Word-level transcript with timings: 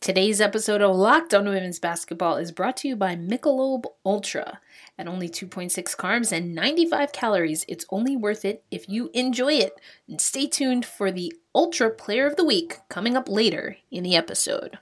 Today's 0.00 0.40
episode 0.40 0.80
of 0.80 0.96
Locked 0.96 1.32
on 1.34 1.44
Women's 1.44 1.78
Basketball 1.78 2.36
is 2.36 2.50
brought 2.50 2.76
to 2.78 2.88
you 2.88 2.96
by 2.96 3.14
Michelob 3.14 3.84
Ultra. 4.04 4.60
At 4.98 5.06
only 5.06 5.28
2.6 5.28 5.72
carbs 5.96 6.32
and 6.32 6.54
95 6.54 7.12
calories, 7.12 7.64
it's 7.68 7.86
only 7.90 8.16
worth 8.16 8.44
it 8.44 8.64
if 8.70 8.88
you 8.88 9.10
enjoy 9.14 9.54
it. 9.54 9.80
And 10.08 10.20
stay 10.20 10.46
tuned 10.46 10.84
for 10.84 11.10
the 11.10 11.32
Ultra 11.54 11.90
Player 11.90 12.26
of 12.26 12.36
the 12.36 12.44
Week 12.44 12.78
coming 12.88 13.16
up 13.16 13.28
later 13.28 13.76
in 13.90 14.02
the 14.02 14.16
episode. 14.16 14.78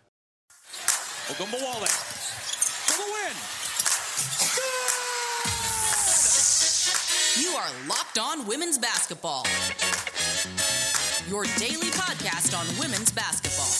Ogunbowale 1.28 1.86
for 2.86 2.96
the 2.96 3.08
win. 3.12 3.36
You 7.44 7.56
are 7.56 7.70
Locked 7.88 8.18
On 8.18 8.46
Women's 8.46 8.78
Basketball. 8.78 9.46
Your 11.28 11.44
daily 11.58 11.90
podcast 11.90 12.58
on 12.58 12.66
women's 12.80 13.12
basketball. 13.12 13.79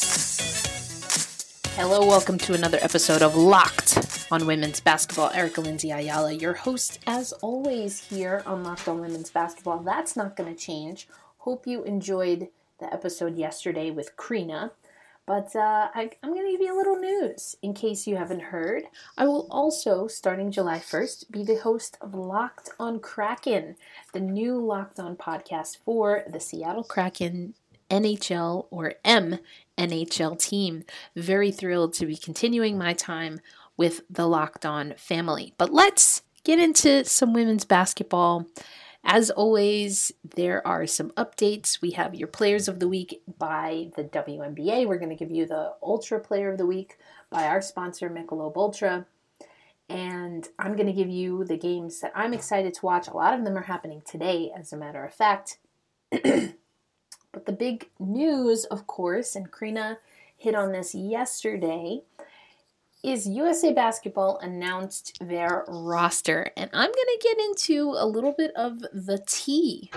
Hello, 1.83 2.07
welcome 2.07 2.37
to 2.37 2.53
another 2.53 2.77
episode 2.83 3.23
of 3.23 3.35
Locked 3.35 4.27
on 4.31 4.47
Women's 4.47 4.81
Basketball. 4.81 5.31
Erica 5.31 5.63
Lindsay 5.63 5.91
Ayala, 5.91 6.31
your 6.35 6.53
host, 6.53 6.99
as 7.07 7.33
always, 7.33 8.05
here 8.05 8.43
on 8.45 8.63
Locked 8.63 8.87
on 8.87 9.01
Women's 9.01 9.31
Basketball. 9.31 9.79
That's 9.79 10.15
not 10.15 10.37
going 10.37 10.55
to 10.55 10.63
change. 10.63 11.09
Hope 11.39 11.67
you 11.67 11.83
enjoyed 11.85 12.49
the 12.81 12.93
episode 12.93 13.39
yesterday 13.39 13.91
with 13.91 14.15
Krina. 14.19 14.73
But 15.25 15.57
uh, 15.57 15.89
I, 15.95 16.11
am 16.23 16.35
going 16.35 16.45
to 16.45 16.53
give 16.53 16.61
you 16.61 16.75
a 16.75 16.77
little 16.77 16.99
news 16.99 17.57
in 17.63 17.73
case 17.73 18.07
you 18.07 18.17
haven't 18.17 18.43
heard. 18.43 18.83
I 19.17 19.25
will 19.25 19.49
also, 19.51 20.07
starting 20.07 20.51
July 20.51 20.81
1st, 20.81 21.31
be 21.31 21.45
the 21.45 21.57
host 21.57 21.97
of 22.03 22.15
Locked 22.15 22.69
on 22.79 23.01
Kraken, 23.01 23.77
the 24.13 24.21
new 24.21 24.59
Locked 24.59 25.01
on 25.01 25.17
podcast 25.17 25.79
for 25.83 26.25
the 26.29 26.41
Seattle 26.41 26.85
Kraken 26.85 27.55
NHL 27.91 28.67
or 28.71 28.95
MNHL 29.05 30.39
team. 30.39 30.85
Very 31.15 31.51
thrilled 31.51 31.93
to 31.95 32.07
be 32.07 32.17
continuing 32.17 32.79
my 32.79 32.93
time 32.93 33.41
with 33.77 34.03
the 34.09 34.27
Locked 34.27 34.65
On 34.65 34.95
family. 34.97 35.55
But 35.59 35.73
let's 35.73 36.23
get 36.45 36.59
into 36.59 37.05
some 37.05 37.33
women's 37.33 37.65
basketball. 37.65 38.47
As 39.03 39.31
always, 39.31 40.13
there 40.37 40.67
are 40.67 40.87
some 40.87 41.11
updates. 41.13 41.81
We 41.81 41.93
have 41.93 42.15
your 42.15 42.29
players 42.29 42.69
of 42.69 42.81
the 42.81 42.89
week 42.89 43.23
by 43.39 43.91
the 43.97 44.05
WNBA. 44.05 44.87
We're 44.87 44.99
going 44.99 45.11
to 45.11 45.17
give 45.17 45.31
you 45.31 45.47
the 45.47 45.73
Ultra 45.83 46.21
Player 46.21 46.53
of 46.53 46.59
the 46.59 46.67
Week 46.67 46.99
by 47.31 47.45
our 47.45 47.63
sponsor, 47.63 48.11
Michelob 48.11 48.57
Ultra. 48.57 49.07
And 49.89 50.47
I'm 50.59 50.77
going 50.77 50.87
to 50.87 50.93
give 50.93 51.09
you 51.09 51.45
the 51.45 51.57
games 51.57 52.01
that 52.01 52.13
I'm 52.15 52.35
excited 52.35 52.75
to 52.75 52.87
watch. 52.87 53.09
A 53.09 53.17
lot 53.17 53.37
of 53.37 53.45
them 53.45 53.57
are 53.57 53.63
happening 53.63 54.03
today, 54.07 54.53
as 54.57 54.73
a 54.73 54.77
matter 54.77 55.05
of 55.05 55.15
fact. 55.15 55.59
but 57.33 57.47
the 57.47 57.53
big 57.53 57.89
news, 57.99 58.65
of 58.67 58.87
course, 58.87 59.37
and 59.37 59.51
Krina 59.51 59.99
hit 60.37 60.55
on 60.55 60.73
this 60.73 60.95
yesterday, 60.95 62.03
is 63.03 63.27
USA 63.27 63.73
Basketball 63.73 64.39
announced 64.39 65.19
their 65.21 65.65
roster. 65.69 66.51
And 66.57 66.71
I'm 66.73 66.91
going 66.91 66.93
to 66.93 67.21
get 67.23 67.39
into 67.39 67.95
a 67.97 68.07
little 68.07 68.33
bit 68.33 68.53
of 68.57 68.81
the 68.93 69.23
tea 69.27 69.91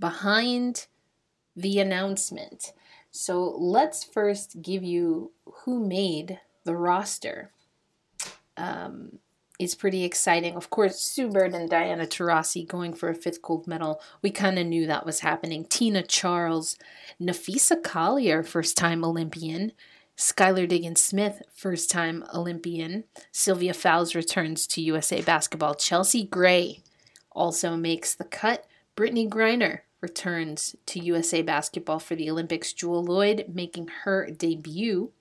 behind 0.00 0.86
the 1.54 1.78
announcement. 1.78 2.72
So 3.10 3.54
let's 3.56 4.04
first 4.04 4.60
give 4.62 4.82
you 4.82 5.32
who 5.44 5.84
made 5.84 6.40
the 6.64 6.76
roster. 6.76 7.52
Um, 8.56 9.18
it's 9.58 9.74
pretty 9.74 10.04
exciting. 10.04 10.54
Of 10.54 10.70
course, 10.70 11.00
Sue 11.00 11.28
Bird 11.28 11.54
and 11.54 11.68
Diana 11.68 12.06
Taurasi 12.06 12.66
going 12.66 12.92
for 12.92 13.08
a 13.08 13.14
fifth 13.14 13.42
gold 13.42 13.66
medal. 13.66 14.00
We 14.22 14.30
kind 14.30 14.58
of 14.58 14.66
knew 14.66 14.86
that 14.86 15.06
was 15.06 15.20
happening. 15.20 15.64
Tina 15.64 16.02
Charles, 16.02 16.78
Napheesa 17.20 17.82
Collier, 17.82 18.42
first 18.42 18.76
time 18.76 19.04
Olympian. 19.04 19.72
Skylar 20.16 20.68
Diggins 20.68 21.00
Smith, 21.00 21.42
first 21.52 21.90
time 21.90 22.24
Olympian. 22.34 23.04
Sylvia 23.30 23.72
Fowles 23.72 24.14
returns 24.14 24.66
to 24.68 24.82
USA 24.82 25.22
Basketball. 25.22 25.74
Chelsea 25.74 26.24
Gray 26.24 26.80
also 27.32 27.76
makes 27.76 28.14
the 28.14 28.24
cut. 28.24 28.66
Brittney 28.96 29.28
Griner 29.28 29.80
returns 30.00 30.74
to 30.86 31.00
USA 31.00 31.42
Basketball 31.42 32.00
for 32.00 32.16
the 32.16 32.30
Olympics. 32.30 32.72
Jewell 32.72 33.04
Loyd 33.04 33.54
making 33.54 33.88
her 34.04 34.28
debut. 34.30 35.12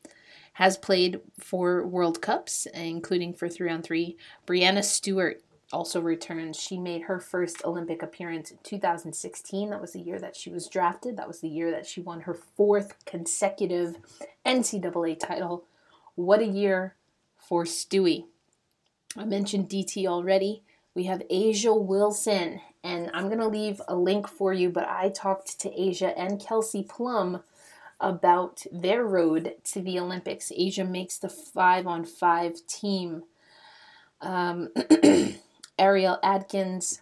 Has 0.57 0.75
played 0.75 1.19
for 1.40 1.85
World 1.85 2.19
Cups, 2.19 2.66
including 2.73 3.35
for 3.35 3.47
three 3.47 3.69
on 3.69 3.84
three. 3.84 4.18
Breanna 4.47 4.84
Stewart 4.84 5.44
also 5.72 6.01
returns. 6.01 6.57
She 6.59 6.79
made 6.79 7.03
her 7.03 7.19
first 7.19 7.63
Olympic 7.63 8.01
appearance 8.01 8.50
in 8.50 8.57
2016. 8.63 9.69
That 9.69 9.79
was 9.79 9.94
the 9.94 10.01
year 10.01 10.18
that 10.18 10.35
she 10.35 10.50
was 10.50 10.68
drafted. 10.68 11.16
That 11.16 11.28
was 11.28 11.41
the 11.41 11.47
year 11.47 11.69
that 11.69 11.85
she 11.85 12.01
won 12.01 12.22
her 12.22 12.34
fourth 12.34 13.06
consecutive 13.06 13.97
NCAA 14.47 15.19
title. 15.19 15.66
What 16.16 16.40
a 16.40 16.47
year 16.47 16.95
for 17.38 17.63
Stewie. 17.63 18.25
I 19.16 19.25
mentioned 19.25 19.69
DT 19.69 20.07
already. 20.07 20.63
We 20.95 21.03
have 21.03 21.22
A'ja 21.29 21.79
Wilson, 21.79 22.62
and 22.84 23.12
I'm 23.13 23.28
going 23.28 23.38
to 23.38 23.47
leave 23.47 23.79
a 23.88 23.95
link 23.95 24.28
for 24.28 24.53
you, 24.53 24.72
but 24.72 24.88
I 24.88 25.09
talked 25.09 25.59
to 25.59 25.69
A'ja 25.69 26.16
and 26.18 26.39
Kelsey 26.39 26.81
Plum 26.81 27.44
about 28.00 28.66
their 28.72 29.03
road 29.03 29.56
to 29.63 29.81
the 29.81 30.00
Olympics. 30.00 30.52
A'ja 30.52 30.88
makes 30.88 31.18
the 31.18 31.30
five 31.30 31.88
on 31.88 32.06
five 32.06 32.66
team. 32.68 33.24
Um, 34.22 34.69
Ariel 35.80 36.19
Atkins 36.24 37.02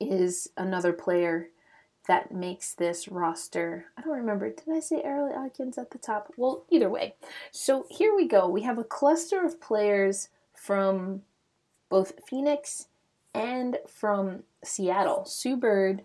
is 0.00 0.48
another 0.56 0.92
player 0.92 1.48
that 2.06 2.32
makes 2.32 2.74
this 2.74 3.08
roster. 3.08 3.86
I 3.96 4.02
don't 4.02 4.16
remember. 4.16 4.48
Did 4.48 4.74
I 4.74 4.80
say 4.80 5.02
Ariel 5.02 5.32
Atkins 5.32 5.76
at 5.76 5.90
the 5.90 5.98
top? 5.98 6.32
Well, 6.36 6.64
either 6.70 6.88
way. 6.88 7.14
So 7.52 7.86
here 7.90 8.14
we 8.16 8.26
go. 8.26 8.48
We 8.48 8.62
have 8.62 8.78
a 8.78 8.84
cluster 8.84 9.44
of 9.44 9.60
players 9.60 10.30
from 10.54 11.22
both 11.90 12.12
Phoenix 12.26 12.88
and 13.34 13.78
from 13.86 14.44
Seattle. 14.64 15.24
Sue 15.26 15.56
Bird, 15.56 16.02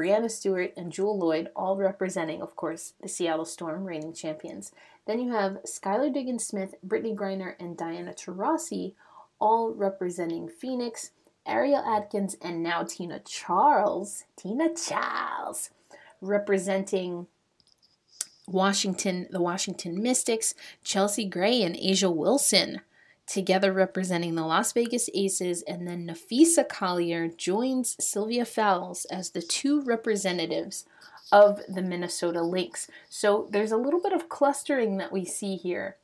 Breanna 0.00 0.30
Stewart, 0.30 0.72
and 0.78 0.90
Jewell 0.90 1.20
Loyd, 1.20 1.48
all 1.54 1.76
representing, 1.76 2.40
of 2.40 2.56
course, 2.56 2.94
the 3.02 3.08
Seattle 3.08 3.44
Storm, 3.44 3.84
reigning 3.84 4.14
champions. 4.14 4.72
Then 5.06 5.20
you 5.20 5.32
have 5.32 5.58
Skylar 5.66 6.10
Diggins 6.10 6.46
Smith, 6.46 6.74
Brittney 6.86 7.14
Griner, 7.14 7.54
and 7.60 7.76
Diana 7.76 8.14
Taurasi, 8.14 8.94
all 9.38 9.74
representing 9.74 10.48
Phoenix, 10.48 11.10
Ariel 11.46 11.84
Atkins, 11.84 12.34
and 12.40 12.62
now 12.62 12.82
Tina 12.82 13.20
Charles. 13.20 14.24
Tina 14.36 14.70
Charles 14.74 15.68
representing 16.22 17.26
Washington, 18.48 19.28
the 19.30 19.42
Washington 19.42 20.02
Mystics, 20.02 20.54
Chelsea 20.82 21.26
Gray 21.26 21.62
and 21.62 21.76
A'ja 21.76 22.10
Wilson 22.10 22.80
together 23.30 23.72
representing 23.72 24.34
the 24.34 24.44
Las 24.44 24.72
Vegas 24.72 25.08
Aces, 25.14 25.62
and 25.62 25.86
then 25.86 26.06
Napheesa 26.06 26.68
Collier 26.68 27.28
joins 27.28 27.96
Sylvia 28.04 28.44
Fowles 28.44 29.04
as 29.04 29.30
the 29.30 29.42
two 29.42 29.82
representatives 29.82 30.84
of 31.30 31.60
the 31.68 31.82
Minnesota 31.82 32.42
Lynx. 32.42 32.88
So 33.08 33.46
there's 33.50 33.70
a 33.70 33.76
little 33.76 34.00
bit 34.00 34.12
of 34.12 34.28
clustering 34.28 34.96
that 34.96 35.12
we 35.12 35.24
see 35.24 35.54
here. 35.56 35.96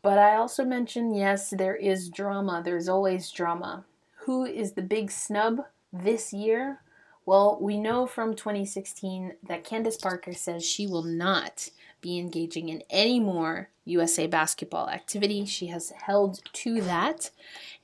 But 0.00 0.18
I 0.18 0.36
also 0.36 0.64
mentioned 0.64 1.16
yes, 1.16 1.50
there 1.50 1.74
is 1.74 2.08
drama. 2.08 2.62
There's 2.64 2.88
always 2.88 3.30
drama. 3.30 3.84
Who 4.20 4.44
is 4.44 4.72
the 4.72 4.82
big 4.82 5.10
snub 5.10 5.62
this 5.92 6.32
year? 6.32 6.80
Well, 7.30 7.58
we 7.60 7.78
know 7.78 8.06
from 8.06 8.34
2016 8.34 9.34
that 9.46 9.62
Candace 9.62 9.96
Parker 9.96 10.32
says 10.32 10.66
she 10.66 10.88
will 10.88 11.04
not 11.04 11.70
be 12.00 12.18
engaging 12.18 12.68
in 12.70 12.82
any 12.90 13.20
more 13.20 13.68
USA 13.84 14.26
basketball 14.26 14.88
activity. 14.88 15.44
She 15.44 15.68
has 15.68 15.90
held 15.90 16.40
to 16.54 16.80
that, 16.80 17.30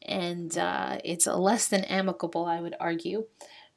and 0.02 0.58
uh, 0.58 0.98
it's 1.04 1.28
less 1.28 1.68
than 1.68 1.84
amicable, 1.84 2.44
I 2.44 2.60
would 2.60 2.74
argue. 2.80 3.26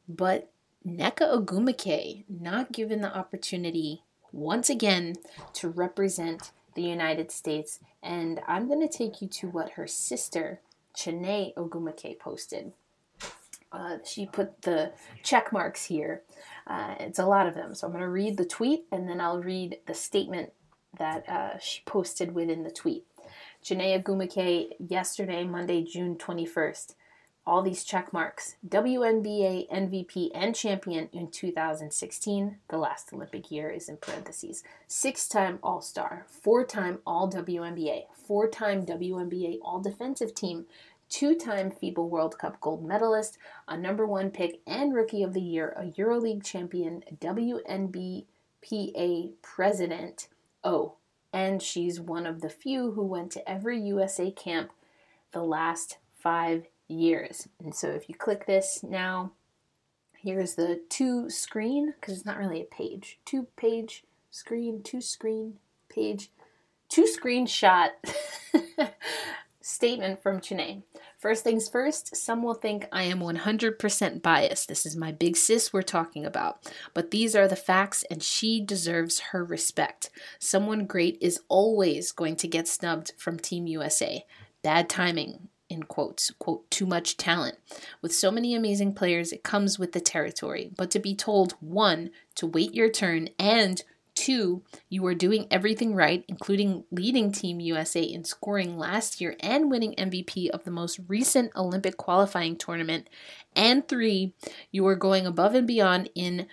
But 0.07 0.49
Nneka 0.83 1.45
Ogwumike 1.45 2.23
not 2.27 2.71
given 2.71 3.01
the 3.01 3.15
opportunity 3.15 4.01
once 4.31 4.71
again 4.71 5.17
to 5.53 5.69
represent 5.69 6.49
the 6.73 6.81
United 6.81 7.31
States. 7.31 7.79
And 8.01 8.41
I'm 8.47 8.67
going 8.67 8.81
to 8.81 8.97
take 8.97 9.21
you 9.21 9.27
to 9.27 9.49
what 9.49 9.73
her 9.73 9.85
sister, 9.85 10.61
Chiney 10.95 11.53
Ogwumike, 11.55 12.17
posted. 12.17 12.73
Uh, 13.71 13.97
she 14.03 14.25
put 14.25 14.63
the 14.63 14.91
check 15.23 15.53
marks 15.53 15.85
here. 15.85 16.23
Uh, 16.65 16.95
it's 16.99 17.19
a 17.19 17.25
lot 17.25 17.47
of 17.47 17.55
them. 17.55 17.75
So 17.75 17.87
I'm 17.87 17.93
going 17.93 18.03
to 18.03 18.09
read 18.09 18.37
the 18.37 18.45
tweet 18.45 18.85
and 18.91 19.07
then 19.07 19.21
I'll 19.21 19.41
read 19.41 19.77
the 19.85 19.93
statement 19.93 20.51
that 20.97 21.27
uh, 21.29 21.57
she 21.59 21.81
posted 21.85 22.33
within 22.33 22.63
the 22.63 22.71
tweet. 22.71 23.05
Chiney 23.61 23.97
Ogwumike, 23.99 24.69
yesterday, 24.79 25.43
Monday, 25.43 25.83
June 25.83 26.15
21st 26.15 26.93
all 27.49 27.63
these 27.63 27.83
check 27.83 28.13
marks 28.13 28.55
WNBA 28.67 29.67
MVP 29.69 30.29
and 30.35 30.55
champion 30.55 31.09
in 31.11 31.31
2016, 31.31 32.57
the 32.67 32.77
last 32.77 33.11
Olympic 33.11 33.49
year 33.49 33.71
is 33.71 33.89
in 33.89 33.97
parentheses, 33.97 34.63
six 34.87 35.27
time 35.27 35.57
All 35.63 35.81
Star, 35.81 36.27
four 36.29 36.63
time 36.63 36.99
All 37.07 37.27
WNBA, 37.29 38.03
four 38.13 38.47
time 38.47 38.85
WNBA 38.85 39.57
All 39.63 39.79
Defensive 39.79 40.35
Team, 40.35 40.67
two 41.09 41.35
time 41.35 41.71
FIBA 41.71 42.07
World 42.07 42.37
Cup 42.37 42.61
gold 42.61 42.85
medalist, 42.85 43.37
a 43.67 43.77
number 43.77 44.05
one 44.05 44.31
pick 44.31 44.61
and 44.67 44.93
Rookie 44.93 45.23
of 45.23 45.33
the 45.33 45.41
Year, 45.41 45.73
a 45.75 45.85
EuroLeague 45.85 46.43
champion, 46.43 47.03
WNBPA 47.19 48.23
president. 49.41 50.27
Oh, 50.63 50.93
and 51.33 51.61
she's 51.61 51.99
one 51.99 52.25
of 52.25 52.41
the 52.41 52.49
few 52.49 52.91
who 52.91 53.03
went 53.03 53.31
to 53.33 53.49
every 53.49 53.79
USA 53.79 54.31
camp 54.31 54.71
the 55.31 55.43
last 55.43 55.97
five 56.17 56.65
years. 56.87 57.47
And 57.63 57.73
so 57.73 57.89
if 57.89 58.09
you 58.09 58.15
click 58.15 58.45
this 58.45 58.83
now, 58.83 59.31
here's 60.17 60.55
the 60.55 60.81
two 60.89 61.29
screen, 61.29 61.93
because 61.99 62.17
it's 62.17 62.25
not 62.25 62.37
really 62.37 62.61
a 62.61 62.65
page, 62.65 63.19
two 63.25 63.47
page 63.55 64.03
screen, 64.31 64.81
two 64.83 65.01
screen 65.01 65.59
page, 65.87 66.29
two 66.89 67.05
screenshot 67.05 67.89
statement 69.69 70.21
from 70.21 70.41
Chiney. 70.41 70.83
First 71.17 71.43
things 71.43 71.69
first, 71.69 72.15
some 72.15 72.43
will 72.43 72.55
think 72.55 72.87
I 72.91 73.03
am 73.03 73.19
100% 73.19 74.21
biased. 74.21 74.67
This 74.67 74.85
is 74.85 74.95
my 74.95 75.11
big 75.11 75.37
sis 75.37 75.71
we're 75.71 75.81
talking 75.83 76.25
about. 76.25 76.71
But 76.93 77.11
these 77.11 77.35
are 77.35 77.47
the 77.47 77.55
facts, 77.55 78.03
and 78.09 78.23
she 78.23 78.61
deserves 78.61 79.19
her 79.31 79.43
respect. 79.43 80.09
Someone 80.39 80.85
great 80.85 81.17
is 81.21 81.41
always 81.47 82.11
going 82.11 82.35
to 82.37 82.47
get 82.47 82.67
snubbed 82.67 83.13
from 83.17 83.37
Team 83.37 83.67
USA. 83.67 84.25
Bad 84.63 84.89
timing, 84.89 85.49
in 85.69 85.83
quotes, 85.83 86.31
quote, 86.31 86.69
too 86.71 86.85
much 86.85 87.15
talent. 87.15 87.57
With 88.01 88.13
so 88.13 88.31
many 88.31 88.55
amazing 88.55 88.93
players, 88.93 89.31
it 89.31 89.43
comes 89.43 89.77
with 89.77 89.91
the 89.91 90.01
territory. 90.01 90.71
But 90.75 90.89
to 90.91 90.99
be 90.99 91.15
told, 91.15 91.53
one, 91.59 92.09
to 92.35 92.47
wait 92.47 92.73
your 92.73 92.89
turn, 92.89 93.29
and 93.37 93.83
Two, 94.19 94.63
you 94.89 95.05
are 95.05 95.15
doing 95.15 95.47
everything 95.49 95.95
right, 95.95 96.25
including 96.27 96.83
leading 96.91 97.31
Team 97.31 97.61
USA 97.61 98.01
in 98.03 98.25
scoring 98.25 98.77
last 98.77 99.21
year 99.21 99.37
and 99.39 99.71
winning 99.71 99.95
MVP 99.95 100.49
of 100.49 100.65
the 100.65 100.71
most 100.71 100.99
recent 101.07 101.55
Olympic 101.55 101.95
qualifying 101.95 102.57
tournament. 102.57 103.07
And 103.55 103.87
three, 103.87 104.33
you 104.71 104.85
are 104.87 104.97
going 104.97 105.25
above 105.25 105.55
and 105.55 105.65
beyond 105.65 106.09
in 106.15 106.47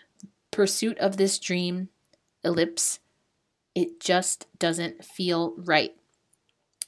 pursuit 0.53 0.97
of 0.99 1.17
this 1.17 1.41
dream. 1.41 1.89
Ellipse. 2.45 3.01
It 3.75 3.99
just 3.99 4.47
doesn't 4.61 5.05
feel 5.05 5.57
right. 5.57 5.97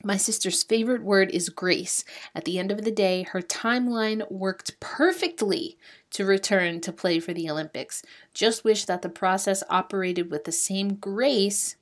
My 0.04 0.16
sister's 0.16 0.62
favorite 0.62 1.02
word 1.02 1.30
is 1.32 1.48
grace. 1.48 2.04
At 2.32 2.44
the 2.44 2.58
end 2.58 2.70
of 2.70 2.84
the 2.84 2.92
day, 2.92 3.24
her 3.24 3.42
timeline 3.42 4.30
worked 4.30 4.78
perfectly 4.78 5.76
to 6.10 6.24
return 6.24 6.80
to 6.82 6.92
play 6.92 7.18
for 7.18 7.34
the 7.34 7.50
Olympics. 7.50 8.02
Just 8.32 8.62
wish 8.62 8.84
that 8.84 9.02
the 9.02 9.08
process 9.08 9.64
operated 9.68 10.30
with 10.30 10.44
the 10.44 10.52
same 10.52 10.94
grace, 10.94 11.74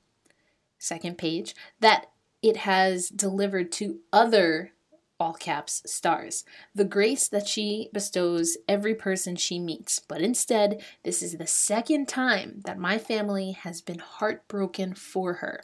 second 0.79 1.19
page, 1.19 1.55
that 1.79 2.09
it 2.41 2.57
has 2.57 3.09
delivered 3.09 3.71
to 3.73 3.99
other 4.11 4.71
all 5.19 5.33
caps 5.33 5.81
stars, 5.85 6.43
the 6.75 6.85
grace 6.85 7.27
that 7.27 7.47
she 7.47 7.89
bestows 7.93 8.57
every 8.67 8.93
person 8.93 9.35
she 9.35 9.59
meets. 9.59 9.99
But 9.99 10.21
instead, 10.21 10.83
this 11.03 11.21
is 11.21 11.37
the 11.37 11.47
second 11.47 12.07
time 12.07 12.61
that 12.65 12.77
my 12.77 12.97
family 12.97 13.51
has 13.51 13.81
been 13.81 13.99
heartbroken 13.99 14.93
for 14.93 15.33
her. 15.33 15.63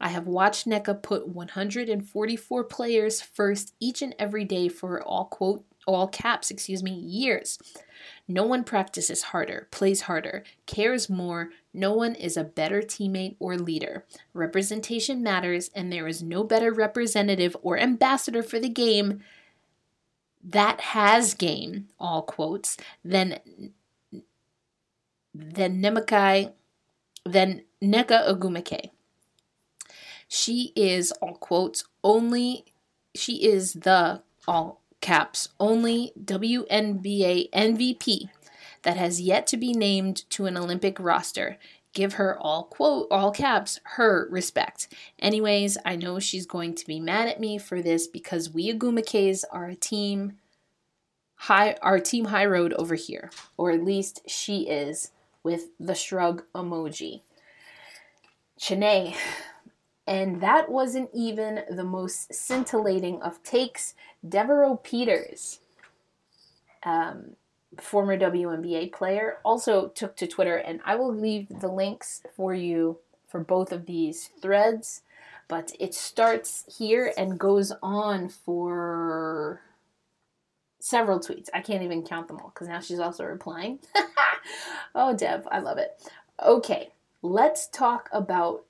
I 0.00 0.08
have 0.08 0.26
watched 0.26 0.66
Nneka 0.66 1.02
put 1.02 1.28
144 1.28 2.64
players 2.64 3.20
first 3.20 3.74
each 3.80 4.02
and 4.02 4.14
every 4.18 4.44
day 4.44 4.68
for 4.68 5.02
all 5.02 5.26
quote 5.26 5.64
all 5.94 6.08
caps, 6.08 6.50
excuse 6.50 6.82
me, 6.82 6.92
years. 6.92 7.58
No 8.26 8.44
one 8.44 8.64
practices 8.64 9.24
harder, 9.24 9.68
plays 9.70 10.02
harder, 10.02 10.44
cares 10.66 11.10
more. 11.10 11.50
No 11.74 11.92
one 11.92 12.14
is 12.14 12.36
a 12.36 12.44
better 12.44 12.80
teammate 12.80 13.36
or 13.38 13.56
leader. 13.56 14.04
Representation 14.32 15.22
matters, 15.22 15.70
and 15.74 15.92
there 15.92 16.06
is 16.06 16.22
no 16.22 16.44
better 16.44 16.72
representative 16.72 17.56
or 17.62 17.78
ambassador 17.78 18.42
for 18.42 18.58
the 18.58 18.68
game 18.68 19.20
that 20.42 20.80
has 20.80 21.34
game, 21.34 21.88
all 21.98 22.22
quotes, 22.22 22.76
than 23.04 23.38
than 25.34 25.80
Nemakai, 25.80 26.52
than 27.24 27.62
Nneka 27.82 28.28
Ogwumike. 28.28 28.90
She 30.28 30.72
is, 30.76 31.12
all 31.20 31.34
quotes, 31.34 31.84
only, 32.02 32.64
she 33.14 33.44
is 33.44 33.74
the, 33.74 34.22
all 34.46 34.79
caps 35.00 35.48
only 35.58 36.12
WNBA 36.22 37.50
MVP 37.50 38.28
that 38.82 38.96
has 38.96 39.20
yet 39.20 39.46
to 39.48 39.56
be 39.56 39.72
named 39.72 40.28
to 40.30 40.46
an 40.46 40.56
Olympic 40.56 40.98
roster. 40.98 41.58
Give 41.92 42.14
her 42.14 42.38
all 42.38 42.64
quote 42.64 43.08
all 43.10 43.32
caps 43.32 43.80
her 43.96 44.28
respect. 44.30 44.88
Anyways, 45.18 45.76
I 45.84 45.96
know 45.96 46.20
she's 46.20 46.46
going 46.46 46.74
to 46.76 46.86
be 46.86 47.00
mad 47.00 47.28
at 47.28 47.40
me 47.40 47.58
for 47.58 47.82
this 47.82 48.06
because 48.06 48.50
we 48.50 48.72
Ogwumikes 48.72 49.44
are 49.50 49.66
a 49.66 49.74
team 49.74 50.38
high 51.34 51.74
our 51.82 51.98
team 51.98 52.26
high 52.26 52.46
road 52.46 52.72
over 52.74 52.94
here. 52.94 53.30
Or 53.56 53.70
at 53.70 53.84
least 53.84 54.22
she 54.28 54.68
is 54.68 55.10
with 55.42 55.68
the 55.80 55.94
shrug 55.94 56.44
emoji. 56.54 57.22
Chiney, 58.58 59.16
and 60.10 60.40
that 60.40 60.68
wasn't 60.68 61.08
even 61.14 61.62
the 61.70 61.84
most 61.84 62.34
scintillating 62.34 63.22
of 63.22 63.40
takes. 63.44 63.94
Devereaux 64.28 64.80
Peters, 64.82 65.60
um, 66.82 67.36
former 67.78 68.18
WNBA 68.18 68.92
player, 68.92 69.38
also 69.44 69.86
took 69.86 70.16
to 70.16 70.26
Twitter, 70.26 70.56
and 70.56 70.80
I 70.84 70.96
will 70.96 71.14
leave 71.14 71.60
the 71.60 71.68
links 71.68 72.22
for 72.36 72.52
you 72.52 72.98
for 73.28 73.38
both 73.38 73.70
of 73.70 73.86
these 73.86 74.30
threads. 74.42 75.02
But 75.46 75.72
it 75.78 75.94
starts 75.94 76.64
here 76.78 77.12
and 77.16 77.38
goes 77.38 77.72
on 77.80 78.28
for 78.30 79.60
several 80.80 81.20
tweets. 81.20 81.48
I 81.54 81.60
can't 81.60 81.84
even 81.84 82.02
count 82.02 82.26
them 82.26 82.38
all 82.38 82.50
because 82.52 82.66
now 82.66 82.80
she's 82.80 82.98
also 82.98 83.24
replying. 83.24 83.78
oh, 84.96 85.14
Dev, 85.16 85.46
I 85.52 85.60
love 85.60 85.78
it. 85.78 86.02
Okay, 86.44 86.90
let's 87.22 87.68
talk 87.68 88.08
about 88.12 88.64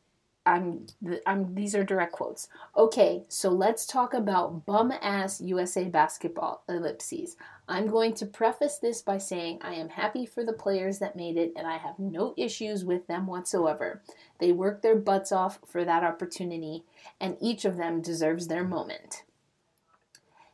I'm, 0.50 0.86
I'm 1.26 1.54
these 1.54 1.76
are 1.76 1.84
direct 1.84 2.12
quotes. 2.12 2.48
Okay, 2.76 3.22
so 3.28 3.50
let's 3.50 3.86
talk 3.86 4.14
about 4.14 4.66
bum 4.66 4.92
ass 5.00 5.40
USA 5.40 5.84
basketball 5.84 6.64
ellipses. 6.68 7.36
I'm 7.68 7.86
going 7.86 8.14
to 8.14 8.26
preface 8.26 8.78
this 8.78 9.00
by 9.00 9.18
saying 9.18 9.60
I 9.62 9.74
am 9.74 9.88
happy 9.88 10.26
for 10.26 10.44
the 10.44 10.52
players 10.52 10.98
that 10.98 11.14
made 11.14 11.36
it 11.36 11.52
and 11.56 11.68
I 11.68 11.76
have 11.76 12.00
no 12.00 12.34
issues 12.36 12.84
with 12.84 13.06
them 13.06 13.28
whatsoever. 13.28 14.02
They 14.40 14.50
worked 14.50 14.82
their 14.82 14.96
butts 14.96 15.30
off 15.30 15.60
for 15.64 15.84
that 15.84 16.02
opportunity 16.02 16.82
and 17.20 17.36
each 17.40 17.64
of 17.64 17.76
them 17.76 18.02
deserves 18.02 18.48
their 18.48 18.64
moment. 18.64 19.22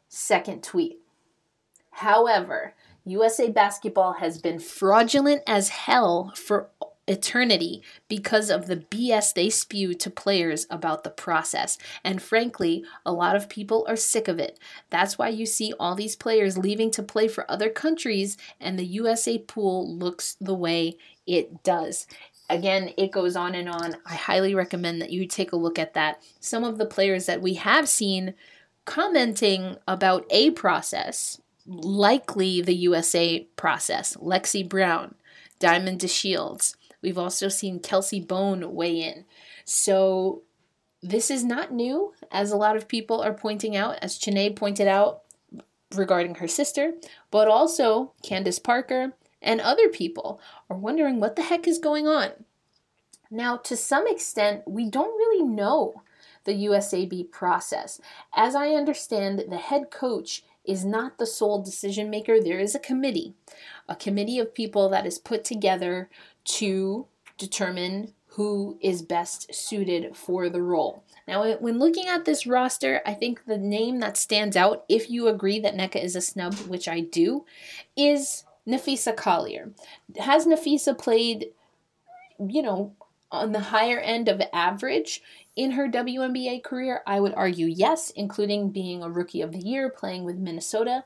Second 0.08 0.62
tweet. 0.62 0.98
However, 1.90 2.75
USA 3.06 3.48
basketball 3.48 4.14
has 4.14 4.37
been 4.37 4.58
fraudulent 4.58 5.43
as 5.46 5.70
hell 5.70 6.32
for 6.37 6.69
eternity 7.08 7.82
because 8.08 8.50
of 8.50 8.67
the 8.67 8.76
BS 8.76 9.32
they 9.32 9.50
spew 9.50 9.94
to 9.94 10.11
players 10.11 10.67
about 10.70 11.05
the 11.05 11.11
process. 11.11 11.79
And 12.05 12.20
frankly, 12.20 12.84
a 13.05 13.13
lot 13.13 13.36
of 13.36 13.48
people 13.48 13.84
are 13.89 13.96
sick 13.96 14.29
of 14.29 14.39
it. 14.39 14.58
That's 14.91 15.19
why 15.19 15.29
you 15.29 15.46
see 15.46 15.72
all 15.79 15.94
these 15.94 16.17
players 16.17 16.58
leaving 16.58 16.91
to 16.93 17.03
play 17.03 17.29
for 17.29 17.51
other 17.51 17.70
countries, 17.70 18.36
and 18.60 18.79
the 18.79 18.86
USA 18.86 19.39
pool 19.39 19.89
looks 19.96 20.36
the 20.41 20.55
way 20.55 20.96
it 21.27 21.63
does. 21.63 22.06
Again, 22.48 22.93
it 22.96 23.10
goes 23.10 23.34
on 23.34 23.55
and 23.55 23.69
on. 23.69 23.96
I 24.06 24.15
highly 24.15 24.55
recommend 24.55 25.03
that 25.03 25.10
you 25.10 25.27
take 25.27 25.53
a 25.53 25.56
look 25.56 25.79
at 25.79 25.94
that. 25.94 26.22
Some 26.39 26.63
of 26.65 26.79
the 26.79 26.86
players 26.86 27.27
that 27.27 27.43
we 27.43 27.55
have 27.55 27.89
seen 27.89 28.34
commenting 28.84 29.77
about 29.89 30.25
a 30.31 30.53
process, 30.53 31.41
likely 31.67 32.60
the 32.63 32.75
USA 32.75 33.41
process, 33.56 34.17
Lexie 34.17 34.69
Brown, 34.69 35.17
Diamond 35.58 36.01
DeShields, 36.01 36.77
We've 37.03 37.19
also 37.19 37.48
seen 37.48 37.81
Kelsey 37.81 38.20
Bone 38.20 38.74
weigh 38.74 39.03
in. 39.03 39.24
So 39.65 40.43
this 41.03 41.31
is 41.31 41.44
not 41.44 41.72
new, 41.72 42.15
as 42.31 42.50
a 42.50 42.56
lot 42.56 42.76
of 42.76 42.88
people 42.88 43.20
are 43.20 43.34
pointing 43.34 43.76
out, 43.76 43.98
as 44.03 44.19
Chiney 44.19 44.50
pointed 44.50 44.88
out 44.88 45.22
regarding 45.94 46.36
her 46.36 46.48
sister, 46.48 46.94
but 47.31 47.48
also 47.48 48.12
Candace 48.22 48.58
Parker 48.58 49.12
and 49.41 49.60
other 49.60 49.88
people 49.88 50.41
are 50.69 50.76
wondering 50.76 51.20
what 51.20 51.36
the 51.36 51.43
heck 51.43 51.69
is 51.69 51.79
going 51.79 52.08
on. 52.08 52.31
Now, 53.31 53.56
to 53.58 53.76
some 53.76 54.06
extent, 54.06 54.62
we 54.67 54.88
don't 54.88 55.17
really 55.17 55.44
know 55.44 56.03
the 56.44 56.67
USAB 56.67 57.31
process. 57.31 58.00
As 58.34 58.55
I 58.55 58.69
understand, 58.70 59.44
the 59.48 59.58
head 59.58 59.91
coach 59.91 60.43
is 60.65 60.84
not 60.84 61.19
the 61.19 61.26
sole 61.26 61.62
decision 61.62 62.10
maker. 62.10 62.41
There 62.41 62.58
is 62.58 62.74
a 62.74 62.81
committee, 62.81 63.34
a 63.88 63.96
committee 63.96 64.38
of 64.38 64.55
people 64.55 64.88
that 64.91 65.06
is 65.06 65.19
put 65.19 65.44
together 65.44 66.08
to 66.46 67.06
determine 67.38 68.12
who 68.36 68.79
is 68.81 69.00
best 69.03 69.55
suited 69.55 70.15
for 70.15 70.50
the 70.50 70.62
role. 70.62 71.03
Now, 71.26 71.55
when 71.55 71.79
looking 71.79 72.06
at 72.06 72.24
this 72.24 72.46
roster, 72.46 73.00
I 73.06 73.15
think 73.15 73.46
the 73.46 73.58
name 73.58 73.98
that 74.00 74.17
stands 74.17 74.56
out, 74.56 74.84
if 74.88 75.10
you 75.10 75.26
agree 75.29 75.58
that 75.60 75.74
Nneka 75.74 76.03
is 76.03 76.15
a 76.15 76.20
snub, 76.20 76.55
which 76.69 76.86
I 76.86 77.00
do, 77.00 77.46
is 77.96 78.44
Napheesa 78.69 79.17
Collier. 79.17 79.72
Has 80.19 80.46
Napheesa 80.46 80.96
played, 80.96 81.46
you 82.38 82.62
know, 82.62 82.93
on 83.32 83.53
the 83.53 83.60
higher 83.60 83.98
end 83.98 84.29
of 84.29 84.43
average 84.53 85.22
in 85.56 85.72
her 85.72 85.88
WNBA 85.88 86.62
career? 86.62 87.00
I 87.06 87.20
would 87.20 87.34
argue 87.34 87.67
yes, 87.67 88.10
including 88.10 88.70
being 88.70 89.03
a 89.03 89.10
rookie 89.10 89.41
of 89.41 89.53
the 89.53 89.58
year, 89.58 89.88
playing 89.88 90.24
with 90.24 90.36
Minnesota. 90.36 91.05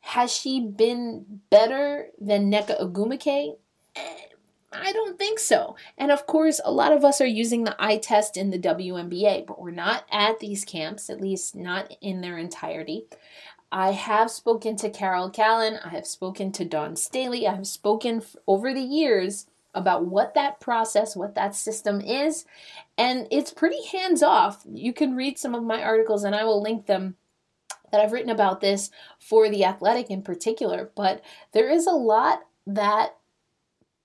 Has 0.00 0.32
she 0.32 0.58
been 0.60 1.40
better 1.50 2.08
than 2.20 2.50
Nneka 2.50 2.80
Ogwumike? 2.80 3.56
Eh, 3.94 4.14
I 4.72 4.92
don't 4.92 5.18
think 5.18 5.38
so. 5.38 5.76
And 5.98 6.10
of 6.10 6.26
course, 6.26 6.60
a 6.64 6.72
lot 6.72 6.92
of 6.92 7.04
us 7.04 7.20
are 7.20 7.26
using 7.26 7.64
the 7.64 7.76
eye 7.78 7.98
test 7.98 8.36
in 8.36 8.50
the 8.50 8.58
WNBA, 8.58 9.46
but 9.46 9.60
we're 9.60 9.70
not 9.70 10.04
at 10.10 10.40
these 10.40 10.64
camps, 10.64 11.10
at 11.10 11.20
least 11.20 11.54
not 11.54 11.94
in 12.00 12.20
their 12.20 12.38
entirety. 12.38 13.06
I 13.70 13.92
have 13.92 14.30
spoken 14.30 14.76
to 14.76 14.90
Carol 14.90 15.30
Callan, 15.30 15.78
I 15.82 15.88
have 15.90 16.06
spoken 16.06 16.52
to 16.52 16.64
Dawn 16.64 16.94
Staley, 16.94 17.46
I 17.46 17.54
have 17.54 17.66
spoken 17.66 18.18
f- 18.18 18.36
over 18.46 18.74
the 18.74 18.82
years 18.82 19.46
about 19.74 20.04
what 20.04 20.34
that 20.34 20.60
process, 20.60 21.16
what 21.16 21.34
that 21.36 21.54
system 21.54 22.02
is, 22.02 22.44
and 22.98 23.26
it's 23.30 23.50
pretty 23.50 23.82
hands 23.86 24.22
off. 24.22 24.62
You 24.70 24.92
can 24.92 25.16
read 25.16 25.38
some 25.38 25.54
of 25.54 25.64
my 25.64 25.82
articles, 25.82 26.22
and 26.22 26.34
I 26.34 26.44
will 26.44 26.62
link 26.62 26.84
them 26.84 27.16
that 27.90 28.00
I've 28.02 28.12
written 28.12 28.30
about 28.30 28.60
this 28.60 28.90
for 29.18 29.48
the 29.48 29.64
athletic 29.64 30.10
in 30.10 30.20
particular, 30.20 30.90
but 30.94 31.22
there 31.52 31.70
is 31.70 31.86
a 31.86 31.92
lot 31.92 32.40
that 32.66 33.16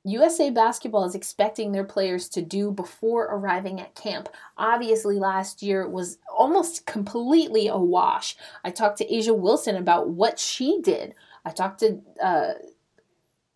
USA 0.07 0.49
Basketball 0.49 1.03
is 1.03 1.15
expecting 1.15 1.71
their 1.71 1.83
players 1.83 2.29
to 2.29 2.41
do 2.41 2.71
before 2.71 3.25
arriving 3.25 3.81
at 3.81 3.93
camp. 3.93 4.29
Obviously, 4.57 5.17
last 5.19 5.61
year 5.61 5.87
was 5.87 6.17
almost 6.33 6.85
completely 6.85 7.67
a 7.67 7.77
wash. 7.77 8.37
I 8.63 8.71
talked 8.71 8.99
to 8.99 9.05
A'ja 9.05 9.37
Wilson 9.37 9.75
about 9.75 10.09
what 10.09 10.39
she 10.39 10.79
did. 10.81 11.13
I 11.43 11.51
talked 11.51 11.81
to 11.81 11.99
uh, 12.21 12.53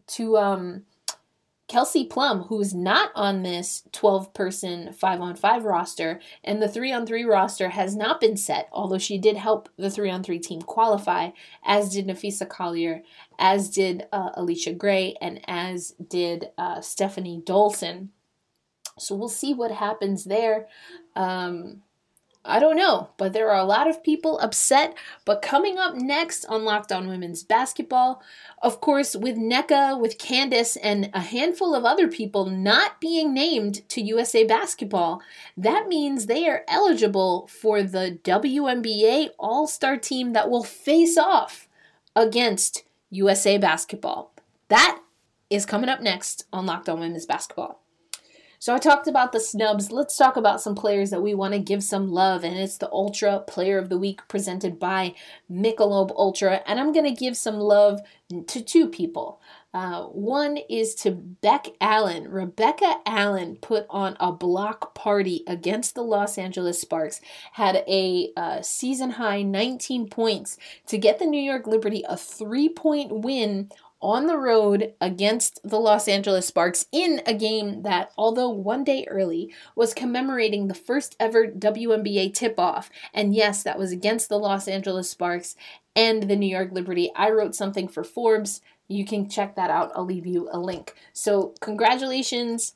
to 0.08 0.38
um, 0.38 0.84
Kelsey 1.72 2.04
Plum, 2.04 2.42
who's 2.50 2.74
not 2.74 3.12
on 3.16 3.44
this 3.44 3.84
12 3.94 4.34
person 4.34 4.92
5 4.92 5.22
on 5.22 5.36
5 5.38 5.64
roster, 5.64 6.20
and 6.44 6.62
the 6.62 6.68
3 6.68 6.92
on 6.92 7.06
3 7.06 7.24
roster 7.24 7.70
has 7.70 7.96
not 7.96 8.20
been 8.20 8.36
set, 8.36 8.68
although 8.74 8.98
she 8.98 9.18
did 9.18 9.38
help 9.38 9.70
the 9.78 9.90
3 9.90 10.10
on 10.10 10.22
3 10.22 10.38
team 10.40 10.62
qualify, 10.62 11.30
as 11.64 11.94
did 11.94 12.08
Napheesa 12.08 12.50
Collier, 12.50 13.04
as 13.40 13.70
did 13.70 14.06
uh, 14.12 14.32
Allisha 14.32 14.78
Gray, 14.78 15.16
and 15.22 15.40
as 15.48 15.96
did 16.10 16.50
uh, 16.58 16.82
Stephanie 16.82 17.42
Dolson. 17.42 18.10
So 19.00 19.16
we'll 19.16 19.30
see 19.30 19.54
what 19.54 19.72
happens 19.72 20.26
there. 20.26 20.68
Um, 21.16 21.84
I 22.44 22.60
don't 22.60 22.76
know, 22.76 23.10
but 23.18 23.34
there 23.34 23.52
are 23.52 23.60
a 23.60 23.66
lot 23.66 23.88
of 23.88 24.04
people 24.04 24.40
upset. 24.40 24.98
But 25.26 25.44
coming 25.44 25.78
up 25.78 25.94
next 25.96 26.44
on 26.46 26.66
Locked 26.66 26.92
On 26.92 27.08
Women's 27.08 27.44
Basketball, 27.44 28.24
of 28.64 28.82
course, 28.82 29.16
with 29.16 29.38
Nneka, 29.38 30.00
with 30.00 30.18
Candace, 30.18 30.76
and 30.76 31.12
a 31.14 31.20
handful 31.20 31.76
of 31.76 31.86
other 31.86 32.08
people 32.08 32.48
not 32.48 33.00
being 33.00 33.32
named 33.34 33.88
to 33.90 34.02
USA 34.02 34.44
Basketball, 34.44 35.22
that 35.56 35.88
means 35.88 36.26
they 36.26 36.48
are 36.48 36.64
eligible 36.68 37.48
for 37.48 37.84
the 37.84 38.18
WNBA 38.24 39.30
All 39.38 39.68
Star 39.68 39.98
team 39.98 40.34
that 40.34 40.50
will 40.50 40.64
face 40.64 41.18
off 41.18 41.68
against 42.16 42.84
USA 43.12 43.60
Basketball. 43.60 44.34
That 44.70 45.00
is 45.52 45.68
coming 45.68 45.90
up 45.90 46.02
next 46.02 46.46
on 46.52 46.66
Locked 46.66 46.90
On 46.90 47.00
Women's 47.00 47.28
Basketball. 47.28 47.82
So 48.62 48.76
I 48.76 48.78
talked 48.78 49.08
about 49.08 49.32
the 49.32 49.40
snubs. 49.40 49.92
Let's 49.92 50.16
talk 50.16 50.38
about 50.38 50.62
some 50.62 50.76
players 50.76 51.10
that 51.10 51.24
we 51.24 51.34
want 51.34 51.56
to 51.56 51.60
give 51.60 51.84
some 51.84 52.12
love, 52.12 52.44
and 52.44 52.56
it's 52.56 52.78
the 52.78 52.92
Ultra 52.92 53.40
Player 53.40 53.80
of 53.80 53.90
the 53.90 53.98
Week 53.98 54.22
presented 54.28 54.78
by 54.78 55.16
Michelob 55.52 56.12
Ultra, 56.16 56.62
and 56.68 56.80
I'm 56.80 56.92
going 56.92 57.08
to 57.08 57.20
give 57.20 57.36
some 57.36 57.56
love 57.56 58.02
to 58.30 58.62
two 58.62 58.88
people. 58.88 59.42
Uh, 59.74 60.04
one 60.04 60.58
is 60.70 60.94
to 60.94 61.10
Beck 61.10 61.70
Allen. 61.82 62.30
Rebecca 62.30 62.98
Allen 63.08 63.56
put 63.56 63.88
on 63.90 64.16
a 64.20 64.32
block 64.32 64.94
party 64.94 65.44
against 65.48 65.96
the 65.96 66.04
Los 66.04 66.38
Angeles 66.38 66.80
Sparks, 66.80 67.20
had 67.54 67.84
a 67.88 68.32
uh, 68.38 68.62
season 68.62 69.10
high 69.10 69.42
19 69.42 70.08
points 70.08 70.60
to 70.86 71.00
get 71.00 71.18
the 71.18 71.26
New 71.26 71.42
York 71.42 71.66
Liberty 71.66 72.04
a 72.08 72.16
three 72.16 72.70
point 72.70 73.12
win 73.12 73.72
on 74.02 74.28
the 74.28 74.38
road 74.38 74.94
against 75.00 75.60
the 75.64 75.80
Los 75.80 76.08
Angeles 76.08 76.48
Sparks 76.48 76.86
in 76.92 77.22
a 77.26 77.34
game 77.34 77.84
that, 77.84 78.12
although 78.18 78.50
one 78.50 78.84
day 78.84 79.06
early, 79.10 79.54
was 79.76 79.94
commemorating 79.94 80.68
the 80.68 80.74
first 80.74 81.16
ever 81.20 81.48
WNBA 81.48 82.34
tip 82.34 82.60
off. 82.60 82.90
And 83.14 83.36
yes, 83.36 83.64
that 83.64 83.78
was 83.78 83.92
against 83.92 84.30
the 84.30 84.40
Los 84.40 84.68
Angeles 84.68 85.10
Sparks 85.10 85.56
and 85.96 86.24
the 86.24 86.36
New 86.36 86.48
York 86.48 86.72
Liberty. 86.72 87.12
I 87.16 87.30
wrote 87.30 87.56
something 87.56 87.88
for 87.88 88.04
Forbes. 88.04 88.62
You 88.88 89.06
can 89.06 89.30
check 89.30 89.56
that 89.56 89.70
out. 89.70 89.92
I'll 89.96 90.06
leave 90.06 90.26
you 90.26 90.50
a 90.52 90.60
link. 90.60 90.96
So, 91.14 91.54
congratulations 91.62 92.76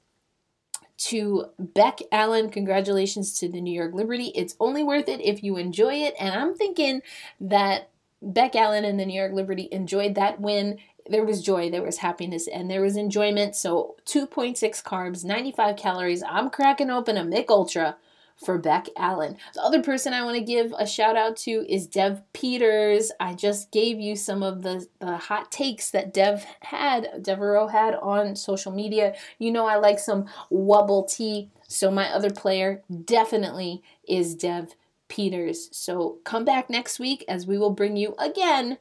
to 0.98 1.48
Beck 1.60 2.00
Allen. 2.12 2.50
Congratulations 2.50 3.38
to 3.40 3.50
the 3.50 3.62
New 3.62 3.74
York 3.74 3.94
Liberty. 3.94 4.32
It's 4.36 4.56
only 4.60 4.84
worth 4.84 5.10
it 5.10 5.22
if 5.22 5.44
you 5.44 5.58
enjoy 5.58 5.96
it. 5.96 6.16
And 6.20 6.34
I'm 6.34 6.56
thinking 6.56 7.02
that 7.42 7.90
Beck 8.22 8.56
Allen 8.56 8.86
and 8.86 9.00
the 9.00 9.06
New 9.06 9.18
York 9.18 9.34
Liberty 9.34 9.68
enjoyed 9.72 10.16
that 10.16 10.40
win 10.40 10.78
there 11.10 11.26
was 11.26 11.42
joy, 11.42 11.70
there 11.70 11.84
was 11.84 11.98
happiness, 11.98 12.48
and 12.48 12.70
there 12.70 12.82
was 12.82 12.98
enjoyment. 12.98 13.56
So 13.56 13.96
2.6 14.06 14.84
carbs, 14.84 15.24
95 15.24 15.76
calories. 15.76 16.24
I'm 16.28 16.50
cracking 16.50 16.90
open 16.90 17.18
a 17.18 17.24
Mick 17.24 17.50
Ultra 17.50 17.98
for 18.38 18.58
Beck 18.58 18.88
Allen. 18.98 19.38
The 19.54 19.62
other 19.62 19.82
person 19.82 20.14
I 20.14 20.24
want 20.24 20.38
to 20.38 20.44
give 20.44 20.74
a 20.78 20.86
shout 20.86 21.16
out 21.16 21.38
to 21.38 21.66
is 21.72 21.88
Dev 21.88 22.22
Peters. 22.34 23.12
I 23.20 23.34
just 23.34 23.72
gave 23.72 24.00
you 24.00 24.16
some 24.16 24.44
of 24.44 24.62
the, 24.62 24.88
the 25.00 25.18
hot 25.18 25.52
takes 25.52 25.90
that 25.92 26.14
Dev 26.14 26.46
had, 26.62 27.24
Devereaux 27.24 27.68
had 27.68 27.96
on 27.96 28.36
social 28.36 28.72
media. 28.72 29.16
You 29.40 29.52
know 29.52 29.68
I 29.68 29.78
like 29.78 30.00
some 30.00 30.26
wobble 30.50 31.04
tea, 31.04 31.50
so 31.68 31.90
my 31.90 32.10
other 32.10 32.30
player 32.30 32.84
definitely 33.06 33.82
is 34.08 34.36
Dev 34.36 34.76
Peters. 35.08 35.70
So 35.72 36.18
come 36.24 36.44
back 36.44 36.70
next 36.70 37.00
week 37.00 37.24
as 37.28 37.48
we 37.48 37.58
will 37.58 37.70
bring 37.70 37.96
you 37.96 38.16
again 38.20 38.80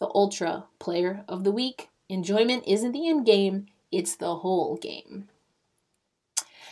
the 0.00 0.10
Ultra 0.14 0.64
Player 0.78 1.24
of 1.28 1.44
the 1.44 1.52
Week. 1.52 1.90
Enjoyment 2.08 2.64
isn't 2.66 2.92
the 2.92 3.08
end 3.08 3.24
game, 3.24 3.66
it's 3.92 4.16
the 4.16 4.36
whole 4.36 4.76
game. 4.76 5.28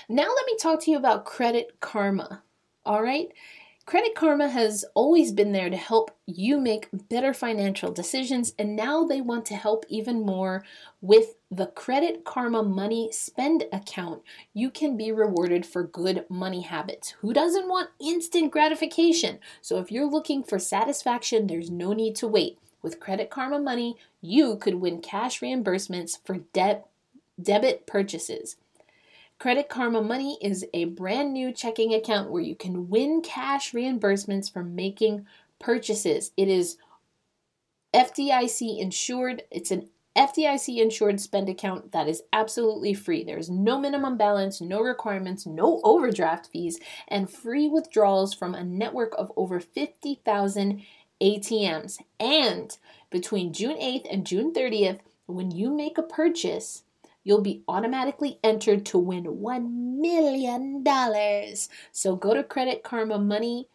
Now, 0.09 0.29
let 0.35 0.47
me 0.47 0.57
talk 0.57 0.81
to 0.83 0.91
you 0.91 0.97
about 0.97 1.27
Credit 1.27 1.81
Karma. 1.81 2.43
All 2.85 3.03
right? 3.03 3.29
Credit 3.89 4.15
Karma 4.15 4.49
has 4.49 4.85
always 4.95 5.33
been 5.33 5.53
there 5.53 5.71
to 5.71 5.77
help 5.77 6.11
you 6.27 6.61
make 6.61 6.89
better 6.93 7.33
financial 7.33 7.91
decisions, 7.91 8.53
and 8.59 8.77
now 8.77 9.05
they 9.05 9.23
want 9.23 9.47
to 9.47 9.55
help 9.55 9.87
even 9.89 10.27
more 10.27 10.63
with 11.01 11.37
the 11.51 11.69
Credit 11.69 12.23
Karma 12.23 12.63
Money 12.63 13.11
Spend 13.13 13.65
account. 13.73 14.23
You 14.53 14.71
can 14.71 14.99
be 14.99 15.11
rewarded 15.11 15.65
for 15.65 15.85
good 15.85 16.27
money 16.29 16.61
habits. 16.61 17.15
Who 17.21 17.33
doesn't 17.33 17.69
want 17.69 17.89
instant 17.99 18.51
gratification? 18.51 19.39
So, 19.63 19.79
if 19.79 19.91
you're 19.91 20.11
looking 20.11 20.43
for 20.43 20.59
satisfaction, 20.59 21.47
there's 21.47 21.71
no 21.71 21.95
need 21.95 22.15
to 22.17 22.29
wait. 22.29 22.59
With 22.83 23.01
Credit 23.01 23.29
Karma 23.29 23.59
Money, 23.59 23.97
you 24.21 24.57
could 24.57 24.77
win 24.77 25.01
cash 25.01 25.41
reimbursements 25.41 26.19
for 26.25 26.39
debit 26.53 27.87
purchases. 27.87 28.57
Credit 29.39 29.69
Karma 29.69 30.03
Money 30.03 30.39
is 30.43 30.67
a 30.75 30.85
brand 30.87 31.33
new 31.33 31.53
checking 31.53 31.95
account 31.95 32.31
where 32.31 32.43
you 32.43 32.55
can 32.55 32.89
win 32.89 33.23
cash 33.23 33.73
reimbursements 33.73 34.53
for 34.53 34.65
making 34.65 35.27
purchases. 35.59 36.33
It 36.37 36.49
is 36.49 36.77
FDIC 37.95 38.79
insured. 38.79 39.43
It's 39.51 39.71
an 39.71 39.89
FDIC 40.17 40.81
insured 40.83 41.21
spend 41.21 41.49
account 41.49 41.93
that 41.93 42.09
is 42.09 42.23
absolutely 42.33 42.93
free. 42.95 43.23
There's 43.23 43.49
no 43.49 43.79
minimum 43.79 44.17
balance, 44.17 44.61
no 44.61 44.81
requirements, 44.81 45.47
no 45.47 45.81
overdraft 45.85 46.49
fees, 46.49 46.81
and 47.07 47.31
free 47.31 47.69
withdrawals 47.69 48.35
from 48.35 48.55
a 48.55 48.65
network 48.65 49.15
of 49.17 49.31
over 49.37 49.61
50,000 49.61 50.83
ATMs. 51.21 51.99
And 52.21 52.77
between 53.11 53.53
June 53.53 53.77
8th 53.77 54.07
and 54.11 54.27
June 54.27 54.53
30th, 54.53 55.01
when 55.27 55.51
you 55.51 55.71
make 55.71 55.99
a 55.99 56.03
purchase, 56.03 56.85
you'll 57.25 57.43
be 57.43 57.63
automatically 57.69 58.39
entered 58.43 58.87
to 58.87 58.99
win 58.99 59.25
$1 59.25 60.01
million. 60.01 60.85
So 61.93 62.17
go 62.17 62.35
to 62.35 62.43
Credit 62.43 62.83
Karma 62.83 63.19
Money, 63.19 63.69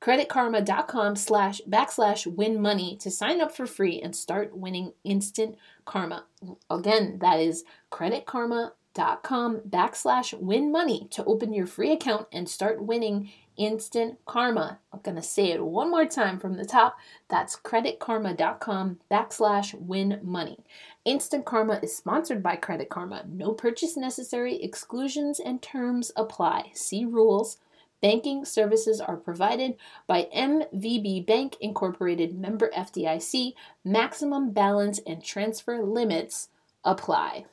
creditkarma.com 0.00 1.16
slash 1.16 1.60
backslash 1.68 2.26
win 2.26 2.60
money 2.60 2.96
to 2.96 3.10
sign 3.10 3.40
up 3.40 3.54
for 3.54 3.66
free 3.66 4.00
and 4.00 4.14
start 4.14 4.56
winning 4.56 4.92
instant 5.04 5.56
karma. 5.84 6.24
Again, 6.70 7.18
that 7.20 7.40
is 7.40 7.64
creditkarma.com 7.90 9.60
backslash 9.68 10.38
win 10.38 10.72
money 10.72 11.08
to 11.10 11.24
open 11.24 11.52
your 11.52 11.66
free 11.66 11.92
account 11.92 12.28
and 12.32 12.48
start 12.48 12.82
winning 12.82 13.30
instant 13.56 14.18
karma. 14.26 14.78
I'm 14.92 15.00
going 15.00 15.16
to 15.16 15.22
say 15.22 15.50
it 15.50 15.64
one 15.64 15.90
more 15.90 16.06
time 16.06 16.38
from 16.38 16.56
the 16.56 16.64
top. 16.64 16.96
That's 17.28 17.56
creditkarma.com 17.56 19.00
backslash 19.10 19.74
win 19.74 20.20
money. 20.22 20.58
Instant 21.04 21.44
Karma 21.44 21.78
is 21.84 21.96
sponsored 21.96 22.42
by 22.42 22.56
Credit 22.56 22.88
Karma. 22.88 23.24
No 23.28 23.52
purchase 23.52 23.96
necessary. 23.96 24.60
Exclusions 24.60 25.38
and 25.38 25.62
terms 25.62 26.10
apply. 26.16 26.72
See 26.74 27.04
rules. 27.04 27.58
Banking 28.02 28.44
services 28.44 29.00
are 29.00 29.16
provided 29.16 29.76
by 30.08 30.28
MVB 30.34 31.24
Bank 31.24 31.56
Incorporated 31.60 32.36
member 32.36 32.70
FDIC. 32.76 33.54
Maximum 33.84 34.50
balance 34.50 34.98
and 35.06 35.22
transfer 35.22 35.80
limits 35.80 36.48
apply. 36.84 37.44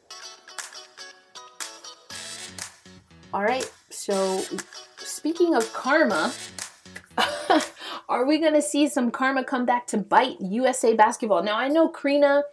All 3.34 3.44
right, 3.44 3.72
so 3.90 4.44
speaking 5.06 5.56
of 5.56 5.72
karma, 5.74 6.34
are 8.10 8.26
we 8.26 8.40
going 8.40 8.54
to 8.54 8.62
see 8.62 8.88
some 8.88 9.12
karma 9.12 9.44
come 9.44 9.66
back 9.66 9.88
to 9.88 9.98
bite 9.98 10.40
USA 10.42 10.94
basketball? 10.96 11.44
Now, 11.44 11.58
I 11.58 11.68
know 11.68 11.90
Krina 11.90 12.44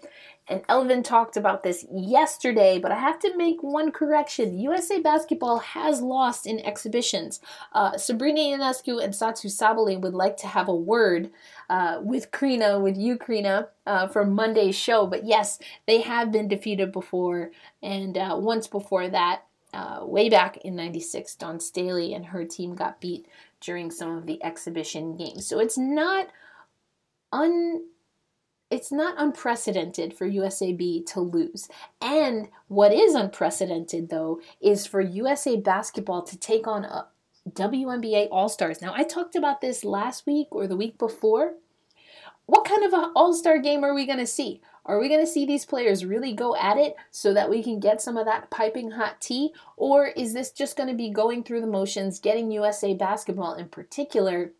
and 0.50 0.62
Elvin 0.68 1.04
talked 1.04 1.36
about 1.36 1.62
this 1.62 1.86
yesterday, 1.92 2.80
but 2.80 2.90
I 2.90 2.98
have 2.98 3.20
to 3.20 3.36
make 3.36 3.62
one 3.62 3.92
correction. 3.92 4.58
USA 4.58 5.00
Basketball 5.00 5.58
has 5.60 6.00
lost 6.00 6.44
in 6.44 6.58
exhibitions. 6.60 7.40
Uh, 7.72 7.96
Sabrina 7.96 8.40
Ionescu 8.40 9.02
and 9.02 9.14
Satou 9.14 9.46
Sabally 9.46 9.98
would 9.98 10.12
like 10.12 10.36
to 10.38 10.48
have 10.48 10.66
a 10.66 10.74
word 10.74 11.30
uh, 11.68 12.00
with 12.02 12.32
Krina, 12.32 12.82
with 12.82 12.96
you, 12.96 13.16
Krina, 13.16 13.68
uh, 13.86 14.08
for 14.08 14.26
Monday's 14.26 14.74
show. 14.74 15.06
But 15.06 15.24
yes, 15.24 15.60
they 15.86 16.00
have 16.00 16.32
been 16.32 16.48
defeated 16.48 16.90
before, 16.90 17.52
and 17.80 18.18
uh, 18.18 18.36
once 18.40 18.66
before 18.66 19.08
that, 19.08 19.42
uh, 19.72 20.00
way 20.02 20.28
back 20.28 20.56
in 20.58 20.74
96, 20.74 21.34
Dawn 21.36 21.60
Staley 21.60 22.14
and 22.14 22.26
her 22.26 22.44
team 22.44 22.74
got 22.74 23.00
beat 23.00 23.26
during 23.60 23.90
some 23.90 24.16
of 24.16 24.26
the 24.26 24.42
exhibition 24.42 25.16
games. 25.16 25.46
So 25.46 25.60
it's 25.60 25.78
not 25.78 26.28
un 27.32 27.84
it's 28.70 28.92
not 28.92 29.16
unprecedented 29.18 30.14
for 30.14 30.30
USAB 30.30 31.04
to 31.06 31.20
lose. 31.20 31.68
And 32.00 32.48
what 32.68 32.92
is 32.94 33.14
unprecedented 33.14 34.10
though 34.10 34.40
is 34.60 34.86
for 34.86 35.00
USA 35.00 35.56
basketball 35.56 36.22
to 36.22 36.38
take 36.38 36.68
on 36.68 36.84
a 36.84 37.08
WNBA 37.48 38.28
All-Stars. 38.30 38.80
Now 38.80 38.94
I 38.94 39.02
talked 39.02 39.34
about 39.34 39.60
this 39.60 39.84
last 39.84 40.24
week 40.24 40.48
or 40.52 40.68
the 40.68 40.76
week 40.76 40.98
before. 40.98 41.54
What 42.46 42.64
kind 42.64 42.84
of 42.84 42.92
an 42.92 43.12
All-Star 43.16 43.58
game 43.58 43.84
are 43.84 43.94
we 43.94 44.06
going 44.06 44.18
to 44.18 44.26
see? 44.26 44.60
Are 44.90 44.98
we 44.98 45.08
going 45.08 45.20
to 45.20 45.26
see 45.26 45.46
these 45.46 45.64
players 45.64 46.04
really 46.04 46.32
go 46.32 46.56
at 46.56 46.76
it 46.76 46.96
so 47.12 47.32
that 47.32 47.48
we 47.48 47.62
can 47.62 47.78
get 47.78 48.02
some 48.02 48.16
of 48.16 48.26
that 48.26 48.50
piping 48.50 48.90
hot 48.90 49.20
tea? 49.20 49.52
Or 49.76 50.08
is 50.08 50.34
this 50.34 50.50
just 50.50 50.76
going 50.76 50.88
to 50.88 50.96
be 50.96 51.10
going 51.10 51.44
through 51.44 51.60
the 51.60 51.68
motions, 51.68 52.18
getting 52.18 52.50
USA 52.50 52.92
basketball 52.92 53.54
in 53.54 53.68
particular 53.68 54.50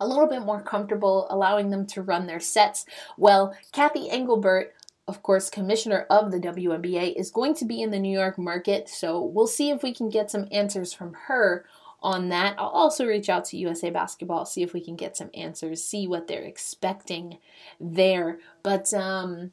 a 0.00 0.06
little 0.08 0.26
bit 0.26 0.42
more 0.42 0.60
comfortable, 0.60 1.28
allowing 1.30 1.70
them 1.70 1.86
to 1.86 2.02
run 2.02 2.26
their 2.26 2.40
sets? 2.40 2.86
Well, 3.16 3.54
Cathy 3.70 4.10
Engelbert 4.10 4.74
of 5.08 5.22
course, 5.22 5.50
commissioner 5.50 6.06
of 6.08 6.30
the 6.30 6.38
WNBA, 6.38 7.14
is 7.16 7.30
going 7.30 7.54
to 7.54 7.64
be 7.64 7.82
in 7.82 7.90
the 7.90 7.98
New 7.98 8.16
York 8.16 8.38
market. 8.38 8.88
So 8.88 9.20
we'll 9.20 9.48
see 9.48 9.70
if 9.70 9.82
we 9.82 9.92
can 9.92 10.08
get 10.08 10.30
some 10.30 10.46
answers 10.52 10.92
from 10.92 11.14
her 11.26 11.66
on 12.02 12.28
that. 12.30 12.56
I'll 12.58 12.68
also 12.68 13.06
reach 13.06 13.28
out 13.28 13.44
to 13.46 13.56
USA 13.56 13.90
Basketball, 13.90 14.44
see 14.44 14.62
if 14.62 14.72
we 14.72 14.84
can 14.84 14.96
get 14.96 15.16
some 15.16 15.30
answers, 15.34 15.84
see 15.84 16.06
what 16.06 16.26
they're 16.26 16.42
expecting 16.42 17.38
there. 17.80 18.38
But 18.62 18.92
um, 18.92 19.52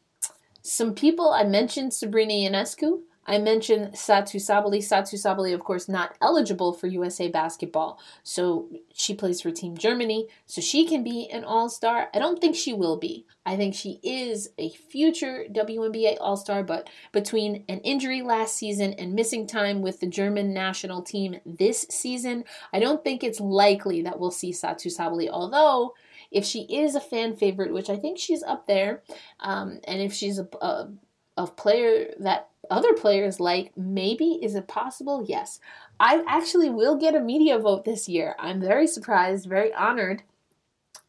some 0.61 0.93
people, 0.93 1.29
I 1.29 1.43
mentioned 1.43 1.93
Sabrina 1.93 2.33
Ionescu. 2.33 3.01
I 3.29 3.37
mentioned 3.37 3.93
Satou 3.93 4.37
Sabally. 4.37 4.79
Satou 4.79 5.13
Sabally, 5.13 5.53
of 5.53 5.59
course, 5.59 5.87
not 5.87 6.15
eligible 6.19 6.73
for 6.73 6.87
USA 6.87 7.27
basketball. 7.27 7.99
So 8.23 8.69
she 8.91 9.13
plays 9.13 9.39
for 9.39 9.51
Team 9.51 9.77
Germany. 9.77 10.27
So 10.47 10.61
she 10.61 10.87
can 10.87 11.03
be 11.03 11.29
an 11.31 11.43
all 11.43 11.69
star. 11.69 12.09
I 12.11 12.17
don't 12.17 12.41
think 12.41 12.55
she 12.55 12.73
will 12.73 12.97
be. 12.97 13.27
I 13.45 13.55
think 13.55 13.75
she 13.75 13.99
is 14.01 14.49
a 14.57 14.69
future 14.69 15.45
WNBA 15.51 16.17
all 16.19 16.37
star, 16.37 16.63
but 16.63 16.89
between 17.11 17.65
an 17.69 17.81
injury 17.81 18.23
last 18.23 18.57
season 18.57 18.93
and 18.93 19.13
missing 19.13 19.45
time 19.45 19.83
with 19.83 19.99
the 19.99 20.07
German 20.07 20.51
national 20.51 21.03
team 21.03 21.39
this 21.45 21.85
season, 21.91 22.45
I 22.73 22.79
don't 22.79 23.03
think 23.03 23.23
it's 23.23 23.39
likely 23.39 24.01
that 24.01 24.19
we'll 24.19 24.31
see 24.31 24.51
Satou 24.51 24.87
Sabally. 24.87 25.29
Although, 25.29 25.93
if 26.31 26.45
she 26.45 26.61
is 26.61 26.95
a 26.95 26.99
fan 26.99 27.35
favorite, 27.35 27.73
which 27.73 27.91
I 27.91 27.95
think 27.95 28.17
she's 28.17 28.41
up 28.41 28.65
there, 28.65 29.03
um, 29.39 29.79
and 29.83 30.01
if 30.01 30.13
she's 30.13 30.39
a, 30.39 30.47
a, 30.61 30.89
a 31.39 31.47
player 31.47 32.13
that 32.19 32.49
other 32.69 32.93
players 32.93 33.39
like 33.39 33.71
maybe 33.75 34.37
is 34.43 34.53
it 34.53 34.67
possible 34.67 35.25
yes 35.27 35.59
i 35.99 36.23
actually 36.27 36.69
will 36.69 36.97
get 36.97 37.15
a 37.15 37.19
media 37.19 37.57
vote 37.57 37.85
this 37.85 38.07
year 38.07 38.35
i'm 38.37 38.59
very 38.59 38.85
surprised 38.85 39.47
very 39.47 39.73
honored 39.73 40.21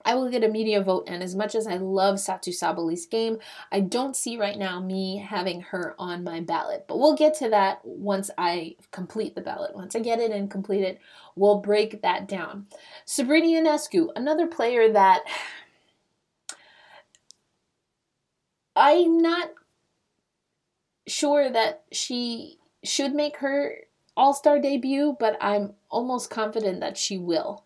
I 0.04 0.14
will 0.14 0.30
get 0.30 0.44
a 0.44 0.48
media 0.48 0.82
vote, 0.82 1.04
and 1.06 1.22
as 1.22 1.36
much 1.36 1.54
as 1.54 1.66
I 1.66 1.76
love 1.76 2.16
Satou 2.16 2.54
Sabally's 2.54 3.04
game, 3.06 3.38
I 3.70 3.80
don't 3.80 4.16
see 4.16 4.38
right 4.38 4.56
now 4.56 4.80
me 4.80 5.18
having 5.18 5.60
her 5.60 5.94
on 5.98 6.24
my 6.24 6.40
ballot. 6.40 6.86
But 6.88 6.98
we'll 6.98 7.16
get 7.16 7.34
to 7.34 7.50
that 7.50 7.84
once 7.84 8.30
I 8.38 8.76
complete 8.92 9.34
the 9.34 9.42
ballot. 9.42 9.74
Once 9.74 9.94
I 9.94 9.98
get 9.98 10.20
it 10.20 10.30
and 10.30 10.50
complete 10.50 10.84
it, 10.84 11.00
we'll 11.36 11.58
break 11.58 12.00
that 12.00 12.28
down. 12.28 12.66
Sabrina 13.04 13.60
Ionescu, 13.60 14.08
another 14.16 14.46
player 14.46 14.90
that 14.90 15.22
I'm 18.76 19.18
not 19.18 19.50
sure 21.10 21.50
that 21.50 21.82
she 21.92 22.58
should 22.84 23.14
make 23.14 23.38
her 23.38 23.76
All 24.16 24.34
Star 24.34 24.58
debut, 24.58 25.16
but 25.18 25.36
I'm 25.40 25.74
almost 25.90 26.30
confident 26.30 26.80
that 26.80 26.96
she 26.96 27.18
will. 27.18 27.64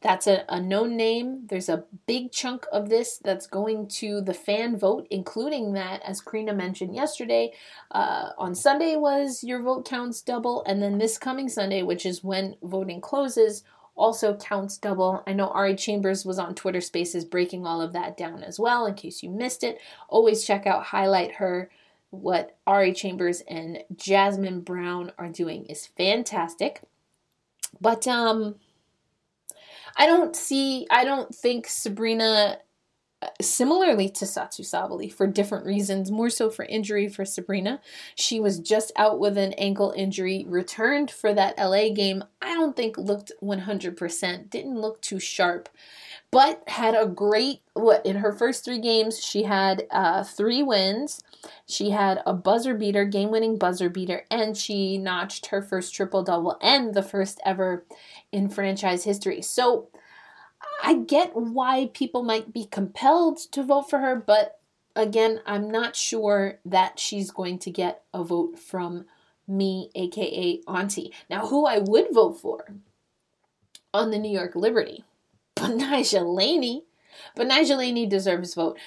That's 0.00 0.28
a, 0.28 0.44
a 0.48 0.60
known 0.60 0.96
name. 0.96 1.46
There's 1.48 1.68
a 1.68 1.84
big 2.06 2.30
chunk 2.30 2.66
of 2.70 2.88
this 2.88 3.18
that's 3.18 3.48
going 3.48 3.88
to 3.88 4.20
the 4.20 4.34
fan 4.34 4.78
vote, 4.78 5.08
including 5.10 5.72
that, 5.72 6.02
as 6.04 6.20
Karina 6.20 6.54
mentioned 6.54 6.94
yesterday, 6.94 7.52
uh, 7.90 8.30
on 8.38 8.54
Sunday 8.54 8.94
was 8.94 9.42
your 9.42 9.60
vote 9.60 9.84
counts 9.84 10.22
double, 10.22 10.62
and 10.66 10.80
then 10.80 10.98
this 10.98 11.18
coming 11.18 11.48
Sunday, 11.48 11.82
which 11.82 12.06
is 12.06 12.22
when 12.22 12.54
voting 12.62 13.00
closes, 13.00 13.64
also 13.96 14.36
counts 14.36 14.78
double. 14.78 15.24
I 15.26 15.32
know 15.32 15.48
Ari 15.48 15.74
Chambers 15.74 16.24
was 16.24 16.38
on 16.38 16.54
Twitter 16.54 16.80
Spaces 16.80 17.24
breaking 17.24 17.66
all 17.66 17.80
of 17.80 17.92
that 17.94 18.16
down 18.16 18.44
as 18.44 18.60
well, 18.60 18.86
in 18.86 18.94
case 18.94 19.24
you 19.24 19.30
missed 19.30 19.64
it. 19.64 19.80
Always 20.08 20.44
check 20.44 20.64
out 20.64 20.84
Highlight 20.84 21.32
Her 21.32 21.70
what 22.10 22.56
Ari 22.66 22.92
Chambers 22.92 23.42
and 23.48 23.84
Jasmine 23.94 24.60
Brown 24.60 25.12
are 25.18 25.28
doing 25.28 25.66
is 25.66 25.86
fantastic. 25.86 26.82
But 27.80 28.06
um 28.06 28.56
I 29.96 30.06
don't 30.06 30.34
see 30.34 30.86
I 30.90 31.04
don't 31.04 31.34
think 31.34 31.66
Sabrina 31.66 32.58
uh, 33.20 33.26
similarly 33.40 34.08
to 34.08 34.24
Satou 34.24 34.60
Sabally 34.60 35.12
for 35.12 35.26
different 35.26 35.66
reasons, 35.66 36.08
more 36.08 36.30
so 36.30 36.50
for 36.50 36.64
injury 36.64 37.08
for 37.08 37.24
Sabrina. 37.24 37.80
She 38.14 38.38
was 38.38 38.60
just 38.60 38.92
out 38.94 39.18
with 39.18 39.36
an 39.36 39.54
ankle 39.54 39.92
injury, 39.96 40.44
returned 40.46 41.10
for 41.10 41.34
that 41.34 41.58
LA 41.58 41.88
game. 41.88 42.22
I 42.40 42.54
don't 42.54 42.76
think 42.76 42.96
looked 42.96 43.32
100%, 43.42 44.50
didn't 44.50 44.80
look 44.80 45.02
too 45.02 45.18
sharp 45.18 45.68
but 46.30 46.62
had 46.68 46.94
a 46.94 47.06
great 47.06 47.60
what 47.74 48.04
in 48.04 48.16
her 48.16 48.32
first 48.32 48.64
three 48.64 48.80
games 48.80 49.22
she 49.22 49.44
had 49.44 49.86
uh, 49.90 50.24
three 50.24 50.62
wins. 50.62 51.22
She 51.66 51.90
had 51.90 52.20
a 52.26 52.34
buzzer 52.34 52.74
beater 52.74 53.04
game 53.04 53.30
winning 53.30 53.56
buzzer 53.56 53.88
beater 53.88 54.24
and 54.30 54.56
she 54.56 54.98
notched 54.98 55.46
her 55.46 55.62
first 55.62 55.94
triple 55.94 56.22
double 56.22 56.58
and 56.60 56.94
the 56.94 57.02
first 57.02 57.40
ever 57.44 57.84
in 58.32 58.48
franchise 58.48 59.04
history. 59.04 59.42
So 59.42 59.88
i 60.82 60.94
get 60.94 61.34
why 61.34 61.90
people 61.92 62.22
might 62.22 62.52
be 62.52 62.64
compelled 62.64 63.38
to 63.38 63.62
vote 63.62 63.88
for 63.88 63.98
her 63.98 64.16
but 64.16 64.58
again 64.96 65.40
i'm 65.46 65.70
not 65.70 65.94
sure 65.96 66.58
that 66.64 66.98
she's 66.98 67.30
going 67.30 67.58
to 67.58 67.70
get 67.70 68.02
a 68.12 68.22
vote 68.24 68.58
from 68.58 69.04
me 69.46 69.90
aka 69.94 70.60
auntie. 70.68 71.12
Now 71.30 71.46
who 71.46 71.66
i 71.66 71.78
would 71.78 72.08
vote 72.12 72.40
for 72.40 72.74
on 73.94 74.10
the 74.10 74.18
new 74.18 74.30
york 74.30 74.54
liberty 74.54 75.04
Betnijah 75.58 76.24
Laney. 76.24 76.84
Betnijah 77.36 77.76
Laney 77.76 78.06
deserves 78.06 78.54
vote 78.54 78.78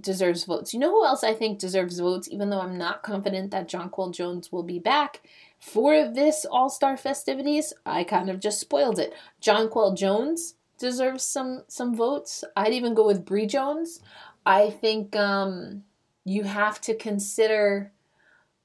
deserves 0.00 0.44
votes. 0.44 0.72
You 0.72 0.80
know 0.80 0.90
who 0.90 1.04
else 1.04 1.22
I 1.22 1.34
think 1.34 1.58
deserves 1.58 1.98
votes, 1.98 2.28
even 2.30 2.50
though 2.50 2.60
I'm 2.60 2.78
not 2.78 3.02
confident 3.02 3.50
that 3.50 3.68
Jonquel 3.68 4.14
Jones 4.14 4.50
will 4.50 4.62
be 4.62 4.78
back 4.78 5.22
for 5.58 6.08
this 6.08 6.46
All-Star 6.50 6.96
festivities? 6.96 7.72
I 7.84 8.04
kind 8.04 8.30
of 8.30 8.40
just 8.40 8.60
spoiled 8.60 8.98
it. 8.98 9.12
Jonquel 9.42 9.96
Jones 9.96 10.54
deserves 10.78 11.24
some 11.24 11.64
some 11.68 11.94
votes. 11.94 12.44
I'd 12.56 12.72
even 12.72 12.94
go 12.94 13.06
with 13.06 13.24
Bree 13.24 13.46
Jones. 13.46 14.00
I 14.46 14.70
think 14.70 15.14
um, 15.16 15.84
you 16.24 16.44
have 16.44 16.80
to 16.82 16.96
consider 16.96 17.92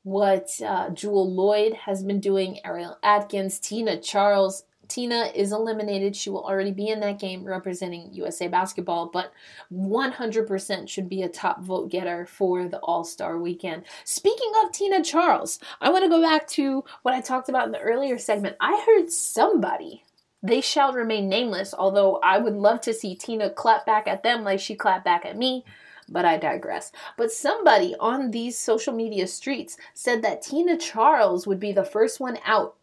what 0.03 0.49
uh, 0.65 0.89
Jewell 0.91 1.29
Loyd 1.29 1.75
has 1.75 2.03
been 2.03 2.19
doing, 2.19 2.59
Ariel 2.63 2.97
Atkins, 3.03 3.59
Tina 3.59 3.99
Charles. 3.99 4.63
Tina 4.87 5.31
is 5.33 5.51
eliminated. 5.51 6.15
She 6.15 6.29
will 6.29 6.43
already 6.43 6.71
be 6.71 6.89
in 6.89 6.99
that 7.01 7.19
game 7.19 7.43
representing 7.43 8.09
USA 8.13 8.47
basketball, 8.47 9.07
but 9.07 9.31
100% 9.71 10.89
should 10.89 11.09
be 11.09 11.23
a 11.23 11.29
top 11.29 11.61
vote 11.61 11.89
getter 11.89 12.25
for 12.25 12.67
the 12.67 12.79
All 12.79 13.03
Star 13.03 13.37
weekend. 13.37 13.83
Speaking 14.03 14.51
of 14.63 14.71
Tina 14.71 15.03
Charles, 15.03 15.59
I 15.81 15.89
want 15.89 16.03
to 16.03 16.09
go 16.09 16.21
back 16.21 16.47
to 16.49 16.83
what 17.01 17.13
I 17.13 17.21
talked 17.21 17.49
about 17.49 17.65
in 17.65 17.71
the 17.71 17.79
earlier 17.79 18.17
segment. 18.17 18.55
I 18.59 18.83
heard 18.85 19.11
somebody, 19.11 20.03
they 20.43 20.61
shall 20.61 20.93
remain 20.93 21.29
nameless, 21.29 21.73
although 21.77 22.19
I 22.23 22.37
would 22.37 22.55
love 22.55 22.81
to 22.81 22.93
see 22.93 23.15
Tina 23.15 23.49
clap 23.49 23.85
back 23.85 24.07
at 24.07 24.23
them 24.23 24.43
like 24.43 24.59
she 24.59 24.75
clapped 24.75 25.05
back 25.05 25.25
at 25.25 25.37
me 25.37 25.63
but 26.09 26.25
I 26.25 26.37
digress. 26.37 26.91
But 27.17 27.31
somebody 27.31 27.95
on 27.99 28.31
these 28.31 28.57
social 28.57 28.93
media 28.93 29.27
streets 29.27 29.77
said 29.93 30.21
that 30.21 30.41
Tina 30.41 30.77
Charles 30.77 31.47
would 31.47 31.59
be 31.59 31.71
the 31.71 31.83
first 31.83 32.19
one 32.19 32.37
out 32.45 32.75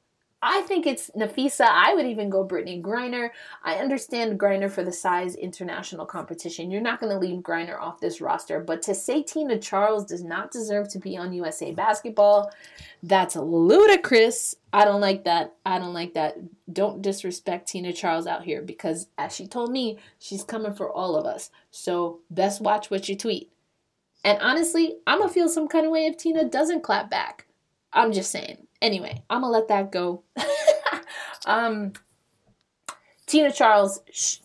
I 0.45 0.63
think 0.63 0.87
it's 0.87 1.09
Napheesa. 1.17 1.67
I 1.69 1.95
would 1.95 2.05
even 2.05 2.29
go 2.29 2.45
Brittney 2.45 2.83
Griner. 2.83 3.31
I 3.63 3.77
understand 3.77 4.41
Griner 4.41 4.69
for 4.69 4.83
the 4.83 4.93
size 4.93 5.37
international 5.37 6.05
competition. 6.05 6.69
You're 6.69 6.81
not 6.81 6.99
going 6.99 7.13
to 7.13 7.19
leave 7.19 7.45
Griner 7.45 7.81
off 7.81 8.01
this 8.01 8.21
roster, 8.21 8.59
but 8.59 8.83
to 8.83 8.95
say 8.95 9.23
Tina 9.23 9.57
Charles 9.57 10.05
does 10.05 10.25
not 10.25 10.51
deserve 10.51 10.89
to 10.89 10.99
be 10.99 11.17
on 11.17 11.33
USA 11.33 11.71
basketball, 11.71 12.51
that's 13.05 13.37
ludicrous. 13.37 14.57
I 14.73 14.85
don't 14.85 15.01
like 15.01 15.23
that. 15.25 15.55
I 15.65 15.79
don't 15.79 15.95
like 15.95 16.15
that. 16.15 16.39
Don't 16.73 17.03
disrespect 17.03 17.69
Tina 17.69 17.93
Charles 17.93 18.27
out 18.27 18.43
here 18.43 18.63
because, 18.63 19.07
as 19.19 19.37
she 19.37 19.47
told 19.47 19.71
me, 19.71 19.99
she's 20.19 20.43
coming 20.43 20.75
for 20.75 20.91
all 20.91 21.15
of 21.15 21.25
us. 21.25 21.51
So, 21.71 22.19
best 22.31 22.61
watch 22.61 22.91
what 22.91 23.09
you 23.09 23.17
tweet. 23.17 23.53
And 24.25 24.39
honestly, 24.41 24.97
I'm 25.07 25.21
gonna 25.21 25.33
feel 25.33 25.49
some 25.49 25.69
kind 25.69 25.85
of 25.85 25.93
way 25.93 26.07
if 26.07 26.17
Tina 26.17 26.45
doesn't 26.45 26.83
clap 26.83 27.11
back. 27.11 27.47
I'm 27.93 28.13
just 28.13 28.31
saying. 28.31 28.67
Anyway, 28.83 29.23
I'm 29.31 29.43
gonna 29.43 29.53
let 29.53 29.69
that 29.69 29.93
go. 29.93 30.25
um, 31.47 31.93
Tina 33.27 33.53
Charles 33.53 34.03
sh- 34.11 34.39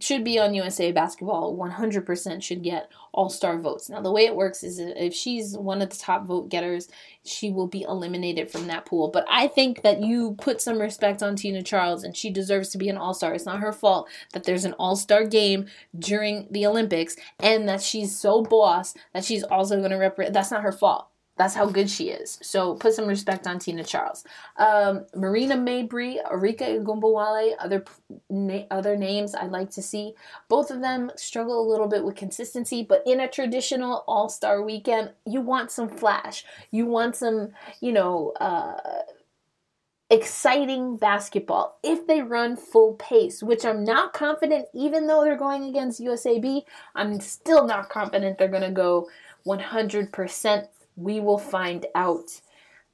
should 0.00 0.24
be 0.24 0.38
on 0.38 0.54
USA 0.54 0.92
Basketball. 0.92 1.54
100% 1.54 2.42
should 2.42 2.62
get 2.62 2.90
All 3.12 3.28
Star 3.28 3.58
votes. 3.58 3.90
Now, 3.90 4.00
the 4.00 4.10
way 4.10 4.24
it 4.24 4.34
works 4.34 4.62
is 4.62 4.78
if 4.78 5.12
she's 5.12 5.58
one 5.58 5.82
of 5.82 5.90
the 5.90 5.96
top 5.96 6.26
vote 6.26 6.48
getters, 6.48 6.88
she 7.22 7.50
will 7.50 7.66
be 7.66 7.82
eliminated 7.82 8.50
from 8.50 8.66
that 8.68 8.86
pool. 8.86 9.08
But 9.08 9.26
I 9.28 9.46
think 9.46 9.82
that 9.82 10.00
you 10.00 10.36
put 10.40 10.62
some 10.62 10.78
respect 10.78 11.22
on 11.22 11.36
Tina 11.36 11.62
Charles, 11.62 12.02
and 12.02 12.16
she 12.16 12.30
deserves 12.30 12.70
to 12.70 12.78
be 12.78 12.88
an 12.88 12.96
All 12.96 13.12
Star. 13.12 13.34
It's 13.34 13.44
not 13.44 13.60
her 13.60 13.72
fault 13.72 14.08
that 14.32 14.44
there's 14.44 14.64
an 14.64 14.72
All 14.78 14.96
Star 14.96 15.26
game 15.26 15.66
during 15.98 16.48
the 16.50 16.64
Olympics, 16.64 17.14
and 17.38 17.68
that 17.68 17.82
she's 17.82 18.18
so 18.18 18.40
boss 18.40 18.94
that 19.12 19.24
she's 19.24 19.42
also 19.42 19.76
going 19.80 19.90
to 19.90 19.98
represent. 19.98 20.32
That's 20.32 20.50
not 20.50 20.62
her 20.62 20.72
fault. 20.72 21.09
That's 21.40 21.54
how 21.54 21.64
good 21.64 21.88
she 21.88 22.10
is. 22.10 22.38
So 22.42 22.74
put 22.74 22.92
some 22.92 23.06
respect 23.06 23.46
on 23.46 23.58
Tina 23.58 23.82
Charles. 23.82 24.24
Um, 24.58 25.06
Marina 25.16 25.56
Mabrey, 25.56 26.18
Arike 26.30 26.84
Ogunbowale, 26.84 27.54
other 27.58 27.82
na- 28.28 28.66
other 28.70 28.94
names 28.94 29.34
I'd 29.34 29.50
like 29.50 29.70
to 29.70 29.80
see. 29.80 30.12
Both 30.50 30.70
of 30.70 30.82
them 30.82 31.10
struggle 31.16 31.58
a 31.58 31.66
little 31.66 31.88
bit 31.88 32.04
with 32.04 32.16
consistency, 32.16 32.84
but 32.86 33.02
in 33.06 33.20
a 33.20 33.26
traditional 33.26 34.04
All 34.06 34.28
Star 34.28 34.60
weekend, 34.62 35.12
you 35.24 35.40
want 35.40 35.70
some 35.70 35.88
flash. 35.88 36.44
You 36.70 36.84
want 36.84 37.16
some, 37.16 37.52
you 37.80 37.92
know. 37.92 38.34
Uh, 38.38 38.76
exciting 40.12 40.96
basketball 40.96 41.78
if 41.84 42.04
they 42.08 42.20
run 42.20 42.56
full 42.56 42.94
pace, 42.94 43.44
which 43.44 43.64
I'm 43.64 43.84
not 43.84 44.12
confident, 44.12 44.66
even 44.74 45.06
though 45.06 45.22
they're 45.22 45.38
going 45.38 45.62
against 45.62 46.00
USAB, 46.00 46.64
I'm 46.96 47.20
still 47.20 47.64
not 47.64 47.90
confident 47.90 48.36
they're 48.36 48.48
going 48.48 48.62
to 48.62 48.72
go 48.72 49.08
100% 49.46 50.66
we 50.96 51.20
will 51.20 51.38
find 51.38 51.86
out. 51.94 52.40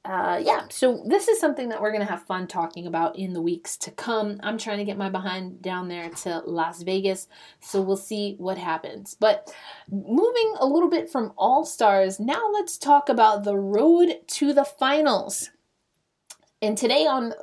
Uh, 0.05 0.39
yeah, 0.41 0.65
so 0.69 1.03
this 1.05 1.27
is 1.27 1.37
something 1.37 1.67
that 1.67 1.81
we're 1.81 1.91
going 1.91 2.05
to 2.05 2.09
have 2.09 2.23
fun 2.23 2.47
talking 2.47 2.87
about 2.87 3.17
in 3.17 3.33
the 3.33 3.41
weeks 3.41 3.75
to 3.75 3.91
come. 3.91 4.39
I'm 4.41 4.57
trying 4.57 4.77
to 4.77 4.85
get 4.85 4.97
my 4.97 5.09
behind 5.09 5.61
down 5.61 5.89
there 5.89 6.09
to 6.09 6.41
Las 6.45 6.81
Vegas, 6.83 7.27
so 7.59 7.81
we'll 7.81 7.97
see 7.97 8.35
what 8.37 8.57
happens. 8.57 9.17
But 9.19 9.53
moving 9.91 10.53
a 10.59 10.65
little 10.65 10.89
bit 10.89 11.09
from 11.09 11.33
All 11.37 11.65
Stars, 11.65 12.21
now 12.21 12.49
let's 12.53 12.77
talk 12.77 13.09
about 13.09 13.43
the 13.43 13.57
road 13.57 14.15
to 14.27 14.53
the 14.53 14.63
finals. 14.63 15.49
And 16.61 16.77
today 16.77 17.05
on 17.05 17.33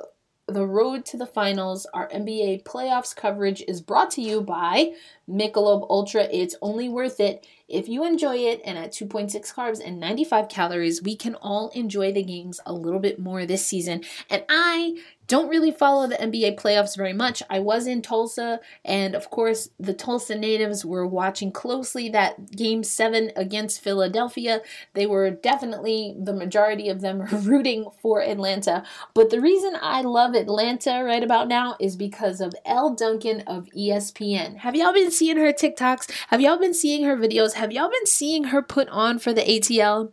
the 0.47 0.65
road 0.65 1.05
to 1.05 1.17
the 1.17 1.25
finals, 1.25 1.87
our 1.93 2.07
NBA 2.09 2.63
playoffs 2.63 3.15
coverage 3.15 3.63
is 3.67 3.81
brought 3.81 4.11
to 4.11 4.21
you 4.21 4.41
by 4.41 4.91
Michelob 5.27 5.89
Ultra. 5.89 6.27
It's 6.31 6.55
only 6.61 6.87
worth 6.87 7.19
it 7.19 7.47
if 7.67 7.89
you 7.89 8.05
enjoy 8.05 8.37
it. 8.37 8.61
And 8.63 8.77
at 8.77 8.91
2.6 8.91 9.33
carbs 9.53 9.81
and 9.83 9.99
95 9.99 10.47
calories, 10.47 11.01
we 11.01 11.15
can 11.15 11.33
all 11.35 11.69
enjoy 11.69 12.11
the 12.11 12.23
games 12.23 12.59
a 12.65 12.73
little 12.73 12.99
bit 12.99 13.17
more 13.17 13.45
this 13.45 13.65
season. 13.65 14.03
And 14.29 14.43
I 14.47 14.97
don't 15.27 15.49
really 15.49 15.71
follow 15.71 16.07
the 16.07 16.15
NBA 16.15 16.59
playoffs 16.59 16.95
very 16.95 17.13
much. 17.13 17.41
I 17.49 17.59
was 17.59 17.87
in 17.87 18.01
Tulsa, 18.01 18.59
and 18.83 19.15
of 19.15 19.29
course, 19.29 19.69
the 19.79 19.93
Tulsa 19.93 20.35
natives 20.35 20.85
were 20.85 21.07
watching 21.07 21.51
closely 21.51 22.09
that 22.09 22.51
game 22.51 22.83
seven 22.83 23.31
against 23.35 23.81
Philadelphia. 23.81 24.61
They 24.93 25.05
were 25.05 25.31
definitely, 25.31 26.15
the 26.17 26.33
majority 26.33 26.89
of 26.89 27.01
them, 27.01 27.21
rooting 27.43 27.87
for 28.01 28.21
Atlanta. 28.21 28.83
But 29.13 29.29
the 29.29 29.41
reason 29.41 29.77
I 29.81 30.01
love 30.01 30.35
Atlanta 30.35 31.03
right 31.03 31.23
about 31.23 31.47
now 31.47 31.75
is 31.79 31.95
because 31.95 32.41
of 32.41 32.53
Elle 32.65 32.95
Duncan 32.95 33.41
of 33.41 33.65
ESPN. 33.75 34.57
Have 34.57 34.75
y'all 34.75 34.93
been 34.93 35.11
seeing 35.11 35.37
her 35.37 35.51
TikToks? 35.51 36.11
Have 36.29 36.41
y'all 36.41 36.59
been 36.59 36.73
seeing 36.73 37.03
her 37.03 37.17
videos? 37.17 37.53
Have 37.53 37.71
y'all 37.71 37.89
been 37.89 38.05
seeing 38.05 38.45
her 38.45 38.61
put 38.61 38.89
on 38.89 39.19
for 39.19 39.33
the 39.33 39.41
ATL? 39.41 40.11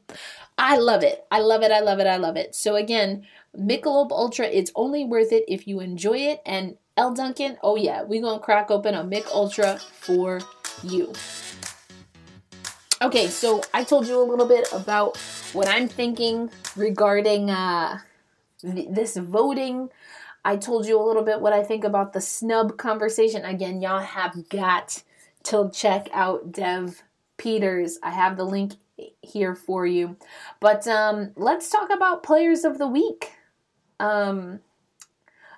I 0.58 0.76
love 0.76 1.02
it. 1.02 1.24
I 1.30 1.40
love 1.40 1.62
it. 1.62 1.72
I 1.72 1.80
love 1.80 1.98
it. 1.98 2.06
I 2.06 2.16
love 2.16 2.36
it. 2.36 2.54
So, 2.54 2.76
again, 2.76 3.26
Michelob 3.56 4.10
Ultra, 4.10 4.46
it's 4.46 4.72
only 4.74 5.04
worth 5.04 5.32
it 5.32 5.44
if 5.48 5.66
you 5.66 5.80
enjoy 5.80 6.18
it. 6.18 6.40
And 6.46 6.76
Elle 6.96 7.14
Duncan, 7.14 7.58
oh 7.62 7.76
yeah, 7.76 8.02
we're 8.02 8.22
gonna 8.22 8.40
crack 8.40 8.70
open 8.70 8.94
a 8.94 9.04
Mick 9.04 9.26
Ultra 9.32 9.78
for 9.78 10.40
you. 10.82 11.12
Okay, 13.02 13.28
so 13.28 13.62
I 13.74 13.84
told 13.84 14.06
you 14.06 14.20
a 14.20 14.22
little 14.22 14.46
bit 14.46 14.68
about 14.72 15.16
what 15.52 15.68
I'm 15.68 15.88
thinking 15.88 16.50
regarding 16.76 17.50
uh, 17.50 17.98
th- 18.60 18.88
this 18.90 19.16
voting. 19.16 19.90
I 20.44 20.56
told 20.56 20.86
you 20.86 21.00
a 21.00 21.04
little 21.04 21.22
bit 21.22 21.40
what 21.40 21.52
I 21.52 21.62
think 21.62 21.84
about 21.84 22.12
the 22.12 22.20
snub 22.20 22.76
conversation. 22.76 23.44
Again, 23.44 23.80
y'all 23.80 24.00
have 24.00 24.48
got 24.48 25.02
to 25.44 25.70
check 25.72 26.08
out 26.12 26.52
Dev 26.52 27.02
Peters. 27.36 27.98
I 28.02 28.10
have 28.10 28.36
the 28.36 28.44
link 28.44 28.74
here 29.20 29.54
for 29.54 29.86
you. 29.86 30.16
But 30.60 30.86
um, 30.86 31.32
let's 31.36 31.70
talk 31.70 31.90
about 31.92 32.22
players 32.22 32.64
of 32.64 32.78
the 32.78 32.86
week. 32.86 33.32
Um, 34.00 34.60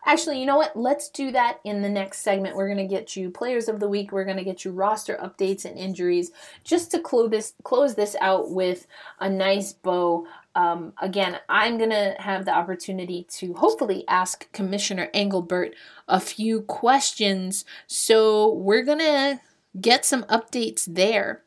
actually, 0.07 0.41
you 0.41 0.47
know 0.47 0.57
what? 0.57 0.77
Let's 0.77 1.09
do 1.09 1.33
that 1.33 1.61
in 1.65 1.83
the 1.83 1.89
next 1.89 2.19
segment. 2.19 2.57
We're 2.57 2.73
going 2.73 2.87
to 2.87 2.95
get 2.95 3.17
you 3.17 3.31
players 3.31 3.69
of 3.69 3.81
the 3.81 3.89
week. 3.89 4.13
We're 4.13 4.25
going 4.25 4.37
to 4.37 4.45
get 4.45 4.65
you 4.65 4.71
roster 4.71 5.17
updates 5.17 5.65
and 5.65 5.79
injuries 5.79 6.31
just 6.63 6.91
to 6.93 7.01
close 7.01 7.31
this 7.31 7.55
close 7.63 7.95
this 7.95 8.17
out 8.21 8.51
with 8.51 8.87
a 9.21 9.31
nice 9.31 9.73
bow. 9.73 10.27
Um, 10.55 10.93
again, 11.01 11.39
I'm 11.49 11.79
going 11.79 11.91
to 11.91 12.15
have 12.19 12.45
the 12.45 12.55
opportunity 12.55 13.27
to 13.31 13.55
hopefully 13.55 14.05
ask 14.07 14.51
Commissioner 14.53 15.11
Engelbert 15.13 15.75
a 16.07 16.21
few 16.21 16.63
questions. 16.63 17.65
So 17.87 18.53
we're 18.53 18.85
going 18.85 19.01
to 19.01 19.41
get 19.81 20.05
some 20.05 20.23
updates 20.25 20.85
there. 20.87 21.43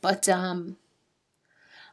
But 0.00 0.28
um, 0.28 0.76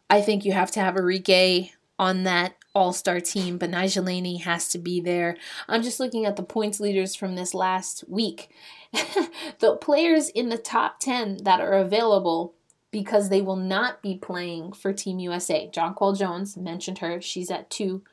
I 0.09 0.21
think 0.21 0.45
you 0.45 0.53
have 0.53 0.71
to 0.71 0.79
have 0.79 0.95
Arike 0.95 1.71
on 1.97 2.23
that 2.23 2.55
all 2.75 2.93
star 2.93 3.19
team, 3.19 3.57
but 3.57 3.71
Nigelini 3.71 4.41
has 4.41 4.69
to 4.69 4.77
be 4.77 4.99
there. 4.99 5.37
I'm 5.67 5.83
just 5.83 5.99
looking 5.99 6.25
at 6.25 6.35
the 6.35 6.43
points 6.43 6.79
leaders 6.79 7.15
from 7.15 7.35
this 7.35 7.53
last 7.53 8.03
week. 8.07 8.49
the 9.59 9.77
players 9.79 10.29
in 10.29 10.49
the 10.49 10.57
top 10.57 10.99
10 10.99 11.43
that 11.43 11.61
are 11.61 11.73
available 11.73 12.53
because 12.91 13.29
they 13.29 13.41
will 13.41 13.55
not 13.55 14.01
be 14.01 14.15
playing 14.15 14.73
for 14.73 14.93
Team 14.93 15.19
USA. 15.19 15.69
Jonquel 15.73 16.17
Jones 16.17 16.57
mentioned 16.57 16.99
her. 16.99 17.21
She's 17.21 17.49
at 17.49 17.69
two 17.69 18.03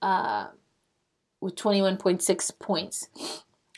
uh, 0.00 0.48
with 1.40 1.56
21.6 1.56 2.58
points. 2.58 3.08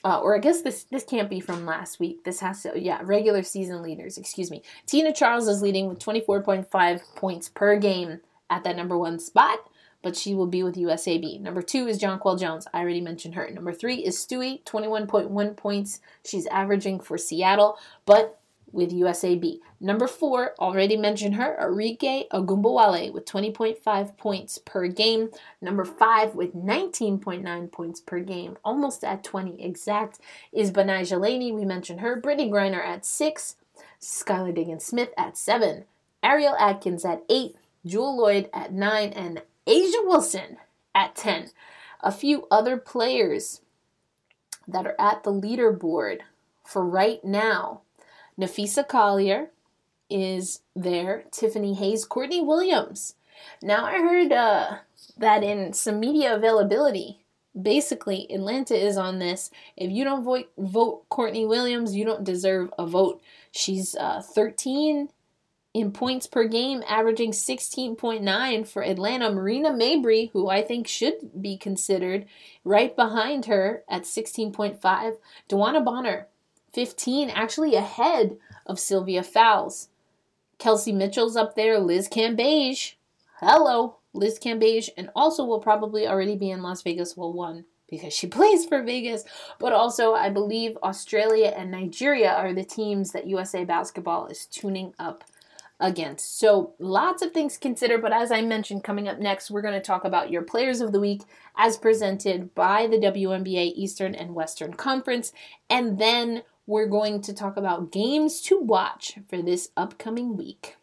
Uh, 0.04 0.20
or 0.20 0.36
I 0.36 0.38
guess 0.38 0.62
this 0.62 0.84
this 0.84 1.02
can't 1.02 1.28
be 1.28 1.40
from 1.40 1.66
last 1.66 1.98
week. 1.98 2.22
This 2.22 2.38
has 2.38 2.62
to 2.62 2.78
yeah 2.78 3.00
regular 3.02 3.42
season 3.42 3.82
leaders. 3.82 4.18
Excuse 4.18 4.52
me. 4.52 4.62
Tina 4.86 5.12
Charles 5.12 5.48
is 5.48 5.62
leading 5.62 5.88
with 5.88 5.98
24.5 5.98 7.00
points 7.16 7.48
per 7.48 7.76
game 7.76 8.20
at 8.48 8.62
that 8.62 8.76
number 8.76 8.96
one 8.96 9.18
spot 9.18 9.58
but 10.06 10.14
she 10.14 10.36
will 10.36 10.46
be 10.46 10.62
with 10.62 10.76
USAB. 10.76 11.40
Number 11.40 11.60
two 11.60 11.88
is 11.88 12.00
Jonquel 12.00 12.38
Jones. 12.38 12.68
I 12.72 12.78
already 12.78 13.00
mentioned 13.00 13.34
her. 13.34 13.50
Number 13.50 13.72
three 13.72 13.96
is 13.96 14.16
Stewie, 14.16 14.62
21.1 14.62 15.56
points. 15.56 16.00
She's 16.24 16.46
averaging 16.46 17.00
for 17.00 17.18
Seattle, 17.18 17.76
but 18.04 18.38
with 18.70 18.92
USAB. 18.92 19.58
Number 19.80 20.06
four, 20.06 20.54
already 20.60 20.96
mentioned 20.96 21.34
her, 21.34 21.58
Arike 21.60 22.28
Ogunbowale 22.28 23.12
with 23.12 23.24
20.5 23.24 24.16
points 24.16 24.58
per 24.58 24.86
game. 24.86 25.30
Number 25.60 25.84
five 25.84 26.36
with 26.36 26.54
19.9 26.54 27.72
points 27.72 27.98
per 27.98 28.20
game, 28.20 28.58
almost 28.64 29.02
at 29.02 29.24
20 29.24 29.60
exact, 29.60 30.20
is 30.52 30.70
Betnijah 30.70 31.20
Laney. 31.20 31.50
We 31.50 31.64
mentioned 31.64 31.98
her. 31.98 32.20
Brittney 32.20 32.48
Griner 32.48 32.86
at 32.86 33.04
six. 33.04 33.56
Skylar 34.00 34.54
Diggins 34.54 34.84
Smith 34.84 35.10
at 35.18 35.36
seven. 35.36 35.86
Ariel 36.22 36.54
Atkins 36.60 37.04
at 37.04 37.24
eight. 37.28 37.56
Jewell 37.84 38.16
Loyd 38.16 38.48
at 38.52 38.72
nine. 38.72 39.10
And 39.10 39.42
A'ja 39.66 40.06
Wilson 40.06 40.58
at 40.94 41.14
10. 41.16 41.50
A 42.00 42.12
few 42.12 42.46
other 42.50 42.76
players 42.76 43.60
that 44.68 44.86
are 44.86 44.96
at 44.98 45.24
the 45.24 45.32
leaderboard 45.32 46.20
for 46.64 46.84
right 46.84 47.24
now. 47.24 47.82
Napheesa 48.38 48.86
Collier 48.86 49.50
is 50.10 50.60
there. 50.74 51.24
Tiffany 51.30 51.74
Hayes, 51.74 52.04
Courtney 52.04 52.42
Williams. 52.42 53.14
Now 53.62 53.84
I 53.84 53.98
heard 53.98 54.32
uh, 54.32 54.78
that 55.16 55.42
in 55.42 55.72
some 55.72 56.00
media 56.00 56.34
availability, 56.34 57.24
basically 57.60 58.30
Atlanta 58.32 58.74
is 58.74 58.96
on 58.96 59.18
this. 59.18 59.50
If 59.76 59.90
you 59.90 60.04
don't 60.04 60.24
vote, 60.24 60.50
vote 60.58 61.08
Courtney 61.08 61.46
Williams, 61.46 61.94
you 61.94 62.04
don't 62.04 62.24
deserve 62.24 62.70
a 62.78 62.86
vote. 62.86 63.20
She's 63.50 63.94
uh, 63.96 64.22
13 64.22 65.08
in 65.76 65.92
points 65.92 66.26
per 66.26 66.48
game, 66.48 66.82
averaging 66.88 67.32
16.9 67.32 68.66
for 68.66 68.82
Atlanta. 68.82 69.30
Marina 69.30 69.70
Mabrey, 69.70 70.30
who 70.32 70.48
I 70.48 70.62
think 70.62 70.88
should 70.88 71.42
be 71.42 71.58
considered, 71.58 72.24
right 72.64 72.96
behind 72.96 73.44
her 73.44 73.84
at 73.86 74.04
16.5. 74.04 74.80
DeWanna 75.50 75.84
Bonner, 75.84 76.28
15, 76.72 77.28
actually 77.28 77.74
ahead 77.74 78.38
of 78.64 78.80
Sylvia 78.80 79.22
Fowles. 79.22 79.90
Kelsey 80.56 80.92
Mitchell's 80.92 81.36
up 81.36 81.56
there. 81.56 81.78
Liz 81.78 82.08
Cambage, 82.08 82.94
hello, 83.40 83.96
Liz 84.14 84.38
Cambage, 84.38 84.88
and 84.96 85.10
also 85.14 85.44
will 85.44 85.60
probably 85.60 86.08
already 86.08 86.36
be 86.36 86.50
in 86.50 86.62
Las 86.62 86.80
Vegas. 86.80 87.18
Well, 87.18 87.34
one 87.34 87.66
because 87.86 88.14
she 88.14 88.26
plays 88.26 88.64
for 88.64 88.82
Vegas, 88.82 89.24
but 89.58 89.74
also 89.74 90.14
I 90.14 90.30
believe 90.30 90.78
Australia 90.82 91.52
and 91.54 91.70
Nigeria 91.70 92.32
are 92.32 92.54
the 92.54 92.64
teams 92.64 93.12
that 93.12 93.26
USA 93.26 93.64
Basketball 93.64 94.28
is 94.28 94.46
tuning 94.46 94.94
up 94.98 95.22
against. 95.78 96.38
So, 96.38 96.74
lots 96.78 97.22
of 97.22 97.32
things 97.32 97.54
to 97.54 97.60
consider, 97.60 97.98
but 97.98 98.12
as 98.12 98.32
I 98.32 98.42
mentioned, 98.42 98.84
coming 98.84 99.08
up 99.08 99.18
next, 99.18 99.50
we're 99.50 99.62
going 99.62 99.74
to 99.74 99.80
talk 99.80 100.04
about 100.04 100.30
your 100.30 100.42
players 100.42 100.80
of 100.80 100.92
the 100.92 101.00
week 101.00 101.22
as 101.56 101.76
presented 101.76 102.54
by 102.54 102.86
the 102.86 102.98
WNBA 102.98 103.72
Eastern 103.74 104.14
and 104.14 104.34
Western 104.34 104.74
Conference, 104.74 105.32
and 105.68 105.98
then 105.98 106.42
we're 106.66 106.86
going 106.86 107.20
to 107.22 107.32
talk 107.32 107.56
about 107.56 107.92
games 107.92 108.40
to 108.42 108.58
watch 108.58 109.18
for 109.28 109.40
this 109.40 109.70
upcoming 109.76 110.36
week. 110.36 110.76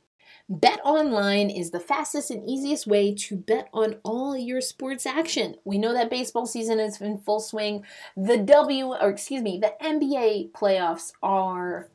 Bet 0.49 0.79
online 0.83 1.49
is 1.49 1.71
the 1.71 1.79
fastest 1.79 2.29
and 2.29 2.47
easiest 2.47 2.85
way 2.85 3.15
to 3.15 3.37
bet 3.37 3.69
on 3.73 3.95
all 4.03 4.37
your 4.37 4.59
sports 4.59 5.05
action. 5.05 5.55
We 5.63 5.77
know 5.77 5.93
that 5.93 6.09
baseball 6.09 6.45
season 6.45 6.79
is 6.79 6.99
in 6.99 7.17
full 7.17 7.39
swing. 7.39 7.85
The 8.17 8.37
W 8.37 8.93
or 8.93 9.09
excuse 9.09 9.41
me, 9.41 9.59
the 9.59 9.73
NBA 9.81 10.51
playoffs 10.51 11.13
are 11.23 11.89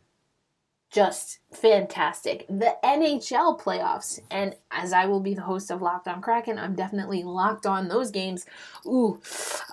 just 0.90 1.40
fantastic. 1.52 2.46
The 2.48 2.76
NHL 2.82 3.60
playoffs, 3.60 4.20
and 4.30 4.56
as 4.70 4.92
I 4.92 5.04
will 5.04 5.20
be 5.20 5.34
the 5.34 5.42
host 5.42 5.70
of 5.70 5.82
Locked 5.82 6.08
On 6.08 6.22
Kraken, 6.22 6.58
I'm 6.58 6.74
definitely 6.74 7.22
locked 7.22 7.66
on 7.66 7.88
those 7.88 8.10
games. 8.10 8.46
Ooh, 8.86 9.20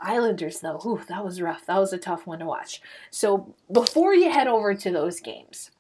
Islanders 0.01 0.59
though, 0.59 0.81
ooh, 0.85 1.01
that 1.07 1.23
was 1.23 1.41
rough. 1.41 1.65
That 1.67 1.79
was 1.79 1.93
a 1.93 1.97
tough 1.97 2.27
one 2.27 2.39
to 2.39 2.45
watch. 2.45 2.81
So 3.09 3.55
before 3.71 4.13
you 4.13 4.29
head 4.29 4.47
over 4.47 4.73
to 4.75 4.91
those 4.91 5.21
games, 5.21 5.71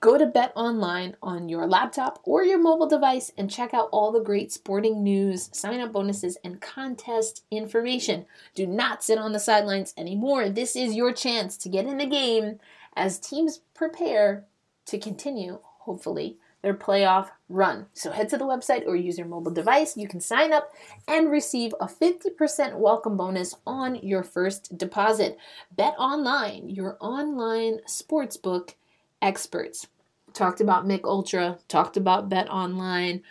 go 0.00 0.18
to 0.18 0.26
Bet 0.26 0.52
Online 0.56 1.14
on 1.22 1.48
your 1.48 1.68
laptop 1.68 2.20
or 2.24 2.42
your 2.42 2.58
mobile 2.58 2.88
device 2.88 3.30
and 3.38 3.48
check 3.48 3.72
out 3.72 3.90
all 3.92 4.10
the 4.10 4.18
great 4.18 4.50
sporting 4.50 5.04
news, 5.04 5.50
sign 5.52 5.78
up 5.80 5.92
bonuses, 5.92 6.36
and 6.42 6.60
contest 6.60 7.44
information. 7.50 8.26
Do 8.56 8.66
not 8.66 9.04
sit 9.04 9.18
on 9.18 9.32
the 9.32 9.38
sidelines 9.38 9.94
anymore. 9.96 10.48
This 10.48 10.74
is 10.74 10.96
your 10.96 11.12
chance 11.12 11.56
to 11.58 11.68
get 11.68 11.86
in 11.86 11.98
the 11.98 12.06
game 12.06 12.58
as 12.94 13.18
teams 13.18 13.60
prepare 13.74 14.44
to 14.86 14.98
continue, 14.98 15.58
hopefully, 15.62 16.38
their 16.62 16.74
playoff 16.74 17.30
run. 17.48 17.86
So 17.94 18.10
head 18.10 18.28
to 18.30 18.36
the 18.36 18.44
website 18.44 18.86
or 18.86 18.94
use 18.94 19.16
your 19.16 19.26
mobile 19.26 19.50
device. 19.50 19.96
You 19.96 20.06
can 20.06 20.20
sign 20.20 20.52
up 20.52 20.72
and 21.08 21.30
receive 21.30 21.74
a 21.80 21.86
50% 21.86 22.76
welcome 22.76 23.16
bonus 23.16 23.54
on 23.66 23.96
your 23.96 24.22
first 24.22 24.76
deposit. 24.76 25.38
Bet 25.74 25.94
online, 25.98 26.68
your 26.68 26.96
online 27.00 27.80
sportsbook 27.88 28.74
experts. 29.22 29.86
Talked 30.32 30.60
about 30.60 30.86
Mick 30.86 31.04
Ultra, 31.04 31.58
talked 31.66 31.96
about 31.96 32.28
Bet 32.28 32.48
Online. 32.50 33.22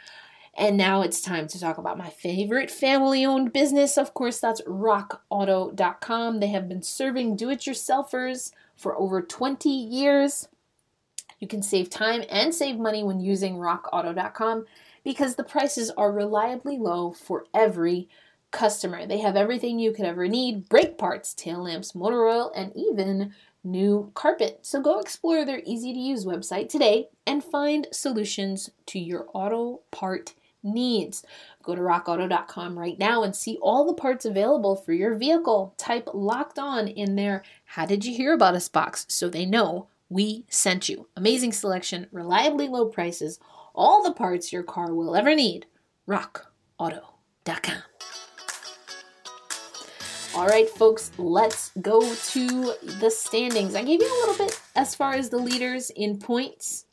And 0.59 0.75
now 0.75 1.03
it's 1.03 1.21
time 1.21 1.47
to 1.47 1.59
talk 1.59 1.77
about 1.77 1.97
my 1.97 2.09
favorite 2.09 2.69
family 2.69 3.25
owned 3.25 3.53
business. 3.53 3.97
Of 3.97 4.13
course, 4.13 4.41
that's 4.41 4.61
rockauto.com. 4.63 6.41
They 6.41 6.47
have 6.47 6.67
been 6.67 6.81
serving 6.81 7.37
do 7.37 7.49
it 7.49 7.61
yourselfers 7.61 8.51
for 8.75 8.93
over 8.99 9.21
20 9.21 9.69
years. 9.69 10.49
You 11.39 11.47
can 11.47 11.61
save 11.61 11.89
time 11.89 12.25
and 12.29 12.53
save 12.53 12.77
money 12.77 13.05
when 13.05 13.21
using 13.21 13.55
rockauto.com 13.55 14.65
because 15.05 15.35
the 15.35 15.45
prices 15.45 15.91
are 15.91 16.11
reliably 16.11 16.77
low 16.77 17.13
for 17.13 17.45
every 17.53 18.09
customer. 18.51 19.05
They 19.05 19.19
have 19.19 19.37
everything 19.37 19.79
you 19.79 19.93
could 19.93 20.05
ever 20.05 20.27
need 20.27 20.67
brake 20.67 20.97
parts, 20.97 21.33
tail 21.33 21.63
lamps, 21.63 21.95
motor 21.95 22.27
oil, 22.27 22.51
and 22.53 22.73
even 22.75 23.33
new 23.63 24.11
carpet. 24.13 24.59
So 24.63 24.81
go 24.81 24.99
explore 24.99 25.45
their 25.45 25.61
easy 25.65 25.93
to 25.93 25.99
use 25.99 26.25
website 26.25 26.67
today 26.67 27.07
and 27.25 27.41
find 27.41 27.87
solutions 27.93 28.71
to 28.87 28.99
your 28.99 29.27
auto 29.33 29.83
part 29.91 30.33
needs. 30.63 31.23
Go 31.63 31.75
to 31.75 31.81
rockauto.com 31.81 32.77
right 32.77 32.97
now 32.97 33.23
and 33.23 33.35
see 33.35 33.57
all 33.61 33.85
the 33.85 33.93
parts 33.93 34.25
available 34.25 34.75
for 34.75 34.93
your 34.93 35.15
vehicle. 35.15 35.73
Type 35.77 36.09
locked 36.13 36.59
on 36.59 36.87
in 36.87 37.15
there. 37.15 37.43
How 37.65 37.85
did 37.85 38.05
you 38.05 38.15
hear 38.15 38.33
about 38.33 38.55
us 38.55 38.69
box 38.69 39.05
so 39.09 39.29
they 39.29 39.45
know 39.45 39.87
we 40.09 40.45
sent 40.49 40.89
you? 40.89 41.07
Amazing 41.15 41.53
selection, 41.53 42.07
reliably 42.11 42.67
low 42.67 42.85
prices, 42.85 43.39
all 43.75 44.03
the 44.03 44.13
parts 44.13 44.51
your 44.51 44.63
car 44.63 44.93
will 44.93 45.15
ever 45.15 45.35
need. 45.35 45.65
rockauto.com. 46.07 47.83
All 50.35 50.47
right, 50.47 50.69
folks, 50.69 51.11
let's 51.17 51.71
go 51.81 52.01
to 52.01 52.73
the 52.99 53.09
standings. 53.09 53.73
I 53.75 53.83
gave 53.83 53.99
you 53.99 54.07
a 54.07 54.19
little 54.19 54.45
bit 54.45 54.61
as 54.75 54.93
far 54.93 55.13
as 55.13 55.29
the 55.29 55.37
leaders 55.37 55.89
in 55.89 56.19
points 56.19 56.85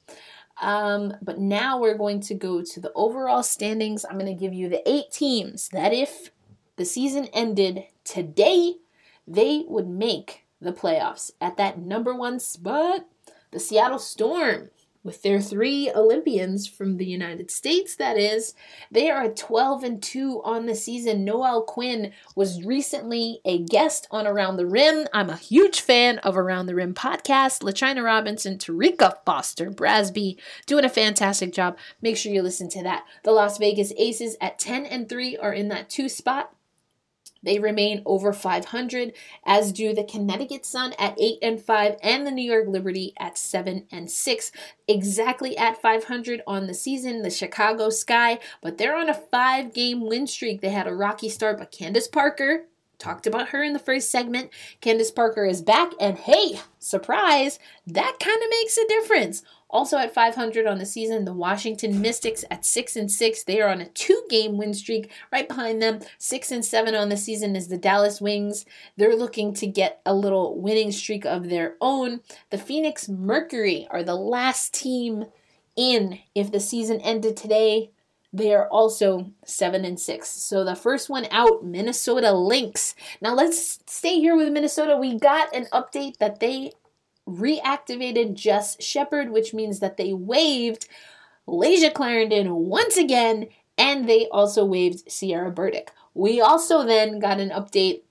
um, 0.60 1.14
but 1.22 1.38
now 1.38 1.78
we're 1.78 1.98
going 1.98 2.20
to 2.22 2.34
go 2.34 2.62
to 2.62 2.80
the 2.80 2.92
overall 2.94 3.42
standings. 3.42 4.04
I'm 4.04 4.18
going 4.18 4.34
to 4.34 4.40
give 4.40 4.54
you 4.54 4.68
the 4.68 4.88
eight 4.88 5.10
teams 5.10 5.68
that 5.70 5.92
if 5.92 6.30
the 6.76 6.84
season 6.84 7.28
ended 7.32 7.84
today, 8.04 8.74
they 9.26 9.64
would 9.66 9.88
make 9.88 10.44
the 10.60 10.72
playoffs. 10.72 11.30
At 11.40 11.56
that 11.58 11.78
number 11.78 12.14
one 12.14 12.40
spot, 12.40 13.06
the 13.50 13.60
Seattle 13.60 13.98
Storm 13.98 14.70
with 15.06 15.22
their 15.22 15.40
three 15.40 15.90
Olympians 15.94 16.66
from 16.66 16.96
the 16.96 17.06
United 17.06 17.50
States, 17.50 17.94
that 17.96 18.18
is. 18.18 18.54
They 18.90 19.08
are 19.08 19.28
12 19.28 19.84
and 19.84 20.02
2 20.02 20.42
on 20.44 20.66
the 20.66 20.74
season. 20.74 21.24
Noelle 21.24 21.62
Quinn 21.62 22.12
was 22.34 22.64
recently 22.64 23.40
a 23.44 23.62
guest 23.62 24.08
on 24.10 24.26
Around 24.26 24.56
the 24.56 24.66
Rim. 24.66 25.06
I'm 25.14 25.30
a 25.30 25.36
huge 25.36 25.80
fan 25.80 26.18
of 26.18 26.36
Around 26.36 26.66
the 26.66 26.74
Rim 26.74 26.92
podcast. 26.92 27.62
LaChina 27.62 28.04
Robinson, 28.04 28.58
Terrika 28.58 29.14
Foster, 29.24 29.70
Brasby, 29.70 30.36
doing 30.66 30.84
a 30.84 30.90
fantastic 30.90 31.52
job. 31.52 31.78
Make 32.02 32.16
sure 32.16 32.32
you 32.32 32.42
listen 32.42 32.68
to 32.70 32.82
that. 32.82 33.04
The 33.22 33.30
Las 33.32 33.58
Vegas 33.58 33.92
Aces 33.96 34.36
at 34.40 34.58
10 34.58 34.84
and 34.86 35.08
3 35.08 35.36
are 35.36 35.52
in 35.52 35.68
that 35.68 35.88
two 35.88 36.08
spot. 36.08 36.55
They 37.42 37.58
remain 37.58 38.02
over 38.04 38.32
500, 38.32 39.12
as 39.44 39.72
do 39.72 39.94
the 39.94 40.04
Connecticut 40.04 40.64
Sun 40.66 40.94
at 40.98 41.20
8 41.20 41.38
and 41.42 41.60
5 41.60 41.96
and 42.02 42.26
the 42.26 42.30
New 42.30 42.50
York 42.50 42.66
Liberty 42.68 43.12
at 43.18 43.38
7 43.38 43.86
and 43.90 44.10
6. 44.10 44.52
Exactly 44.88 45.56
at 45.56 45.80
500 45.80 46.42
on 46.46 46.66
the 46.66 46.74
season, 46.74 47.22
the 47.22 47.30
Chicago 47.30 47.90
Sky, 47.90 48.38
but 48.60 48.78
they're 48.78 48.96
on 48.96 49.08
a 49.08 49.14
five 49.14 49.72
game 49.72 50.06
win 50.06 50.26
streak. 50.26 50.60
They 50.60 50.70
had 50.70 50.86
a 50.86 50.94
rocky 50.94 51.28
start, 51.28 51.58
but 51.58 51.70
Candace 51.70 52.08
Parker, 52.08 52.64
talked 52.98 53.26
about 53.26 53.50
her 53.50 53.62
in 53.62 53.72
the 53.72 53.78
first 53.78 54.10
segment. 54.10 54.50
Candace 54.80 55.10
Parker 55.10 55.44
is 55.44 55.62
back, 55.62 55.92
and 56.00 56.16
hey, 56.18 56.60
surprise, 56.78 57.58
that 57.86 58.16
kind 58.20 58.42
of 58.42 58.50
makes 58.50 58.76
a 58.78 58.88
difference. 58.88 59.42
Also 59.76 59.98
at 59.98 60.14
500 60.14 60.66
on 60.66 60.78
the 60.78 60.86
season, 60.86 61.26
the 61.26 61.34
Washington 61.34 62.00
Mystics 62.00 62.46
at 62.50 62.64
6 62.64 62.96
and 62.96 63.12
6. 63.12 63.44
They 63.44 63.60
are 63.60 63.68
on 63.68 63.82
a 63.82 63.88
two-game 63.90 64.56
win 64.56 64.72
streak. 64.72 65.12
Right 65.30 65.46
behind 65.46 65.82
them, 65.82 66.00
6 66.16 66.50
and 66.50 66.64
7 66.64 66.94
on 66.94 67.10
the 67.10 67.16
season 67.18 67.54
is 67.54 67.68
the 67.68 67.76
Dallas 67.76 68.18
Wings. 68.18 68.64
They're 68.96 69.14
looking 69.14 69.52
to 69.52 69.66
get 69.66 70.00
a 70.06 70.14
little 70.14 70.58
winning 70.58 70.92
streak 70.92 71.26
of 71.26 71.50
their 71.50 71.74
own. 71.82 72.20
The 72.48 72.56
Phoenix 72.56 73.06
Mercury 73.06 73.86
are 73.90 74.02
the 74.02 74.14
last 74.14 74.72
team 74.72 75.26
in 75.76 76.20
if 76.34 76.50
the 76.50 76.58
season 76.58 76.98
ended 77.02 77.36
today. 77.36 77.90
They 78.32 78.54
are 78.54 78.70
also 78.70 79.30
7 79.44 79.84
and 79.84 80.00
6. 80.00 80.26
So 80.26 80.64
the 80.64 80.74
first 80.74 81.10
one 81.10 81.26
out, 81.30 81.66
Minnesota 81.66 82.32
Lynx. 82.32 82.94
Now 83.20 83.34
let's 83.34 83.78
stay 83.84 84.20
here 84.20 84.36
with 84.36 84.50
Minnesota. 84.50 84.96
We 84.96 85.18
got 85.18 85.54
an 85.54 85.66
update 85.70 86.16
that 86.16 86.40
they 86.40 86.72
reactivated 87.28 88.34
Jess 88.34 88.76
Shepard, 88.82 89.30
which 89.30 89.52
means 89.52 89.80
that 89.80 89.96
they 89.96 90.12
waived 90.12 90.88
Layshia 91.48 91.92
Clarendon 91.92 92.54
once 92.54 92.96
again, 92.96 93.48
and 93.78 94.08
they 94.08 94.28
also 94.28 94.64
waived 94.64 95.10
Sierra 95.10 95.50
Burdick. 95.50 95.90
We 96.14 96.40
also 96.40 96.84
then 96.84 97.18
got 97.18 97.40
an 97.40 97.50
update 97.50 98.02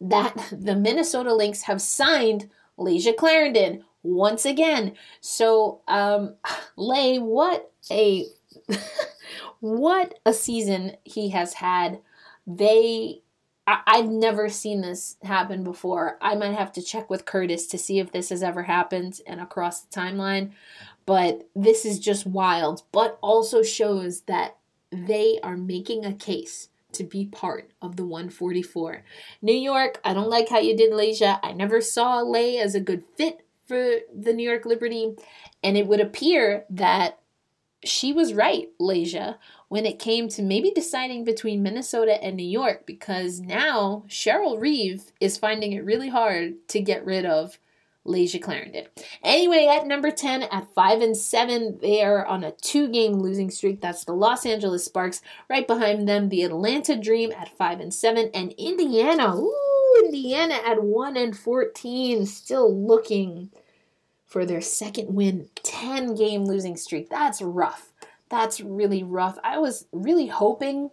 that 0.00 0.34
the 0.50 0.74
Minnesota 0.74 1.34
Lynx 1.34 1.62
have 1.62 1.82
signed 1.82 2.48
Layshia 2.78 3.16
Clarendon 3.16 3.84
once 4.02 4.44
again. 4.44 4.94
So, 5.20 5.82
um, 5.86 6.36
Lay, 6.76 7.18
what 7.18 7.70
a 7.90 8.26
what 9.60 10.18
a 10.24 10.32
season 10.32 10.96
he 11.04 11.28
has 11.30 11.54
had. 11.54 12.00
They 12.46 13.22
I, 13.66 13.98
have 13.98 14.08
never 14.08 14.48
seen 14.48 14.80
this 14.80 15.16
happen 15.22 15.62
before. 15.62 16.18
I 16.20 16.34
might 16.34 16.54
have 16.54 16.72
to 16.72 16.82
check 16.82 17.08
with 17.08 17.24
Curtis 17.24 17.66
to 17.68 17.78
see 17.78 17.98
if 17.98 18.10
this 18.10 18.30
has 18.30 18.42
ever 18.42 18.64
happened 18.64 19.20
and 19.26 19.40
across 19.40 19.82
the 19.82 20.00
timeline. 20.00 20.52
But 21.06 21.48
this 21.54 21.84
is 21.84 21.98
just 21.98 22.26
wild, 22.26 22.82
but 22.90 23.18
also 23.22 23.62
shows 23.62 24.22
that 24.22 24.56
they 24.90 25.38
are 25.42 25.56
making 25.56 26.04
a 26.04 26.12
case 26.12 26.68
to 26.92 27.04
be 27.04 27.26
part 27.26 27.70
of 27.80 27.96
the 27.96 28.04
144. 28.04 29.04
New 29.42 29.54
York, 29.54 30.00
I 30.04 30.14
don't 30.14 30.30
like 30.30 30.48
how 30.48 30.58
you 30.58 30.76
did 30.76 30.92
Layshia. 30.92 31.38
I 31.42 31.52
never 31.52 31.80
saw 31.80 32.20
Lay 32.20 32.58
as 32.58 32.74
a 32.74 32.80
good 32.80 33.04
fit 33.16 33.46
for 33.66 33.98
the 34.12 34.32
New 34.32 34.48
York 34.48 34.66
Liberty, 34.66 35.14
and 35.62 35.76
it 35.76 35.86
would 35.86 36.00
appear 36.00 36.64
that 36.70 37.20
she 37.84 38.12
was 38.12 38.34
right, 38.34 38.68
Layshia, 38.80 39.36
when 39.70 39.86
it 39.86 40.00
came 40.00 40.28
to 40.28 40.42
maybe 40.42 40.72
deciding 40.72 41.22
between 41.22 41.62
Minnesota 41.62 42.22
and 42.22 42.36
New 42.36 42.42
York 42.42 42.86
because 42.86 43.38
now 43.38 44.02
Cheryl 44.08 44.60
Reeve 44.60 45.12
is 45.20 45.38
finding 45.38 45.72
it 45.72 45.84
really 45.84 46.08
hard 46.08 46.54
to 46.70 46.80
get 46.80 47.06
rid 47.06 47.24
of 47.24 47.56
Layshia 48.04 48.42
Clarendon. 48.42 48.86
Anyway, 49.22 49.66
at 49.66 49.86
number 49.86 50.10
10, 50.10 50.42
at 50.42 50.74
5 50.74 51.00
and 51.02 51.16
7, 51.16 51.78
they 51.80 52.02
are 52.02 52.26
on 52.26 52.42
a 52.42 52.50
two 52.50 52.88
game 52.88 53.20
losing 53.20 53.48
streak. 53.48 53.80
That's 53.80 54.04
the 54.04 54.12
Los 54.12 54.44
Angeles 54.44 54.84
Sparks. 54.84 55.22
Right 55.48 55.68
behind 55.68 56.08
them, 56.08 56.30
the 56.30 56.42
Atlanta 56.42 56.96
Dream 56.96 57.30
at 57.30 57.56
5 57.56 57.78
and 57.78 57.94
7, 57.94 58.30
and 58.34 58.50
Indiana, 58.58 59.36
ooh, 59.36 60.02
Indiana 60.04 60.58
at 60.66 60.82
1 60.82 61.16
and 61.16 61.38
14, 61.38 62.26
still 62.26 62.76
looking 62.76 63.50
for 64.26 64.44
their 64.44 64.60
second 64.60 65.14
win, 65.14 65.48
10 65.62 66.16
game 66.16 66.44
losing 66.44 66.76
streak. 66.76 67.08
That's 67.08 67.40
rough. 67.40 67.89
That's 68.30 68.60
really 68.60 69.02
rough. 69.02 69.38
I 69.42 69.58
was 69.58 69.86
really 69.92 70.28
hoping 70.28 70.90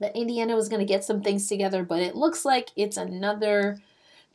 that 0.00 0.16
Indiana 0.16 0.54
was 0.54 0.68
going 0.68 0.80
to 0.80 0.86
get 0.86 1.04
some 1.04 1.22
things 1.22 1.48
together, 1.48 1.82
but 1.82 2.00
it 2.00 2.14
looks 2.14 2.44
like 2.44 2.70
it's 2.76 2.96
another 2.96 3.78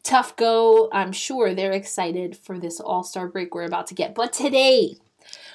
tough 0.03 0.35
go. 0.35 0.89
I'm 0.91 1.11
sure 1.11 1.53
they're 1.53 1.71
excited 1.71 2.37
for 2.37 2.59
this 2.59 2.79
All 2.79 3.03
Star 3.03 3.27
break 3.27 3.55
we're 3.55 3.63
about 3.63 3.87
to 3.87 3.95
get. 3.95 4.13
But 4.13 4.33
today, 4.33 4.97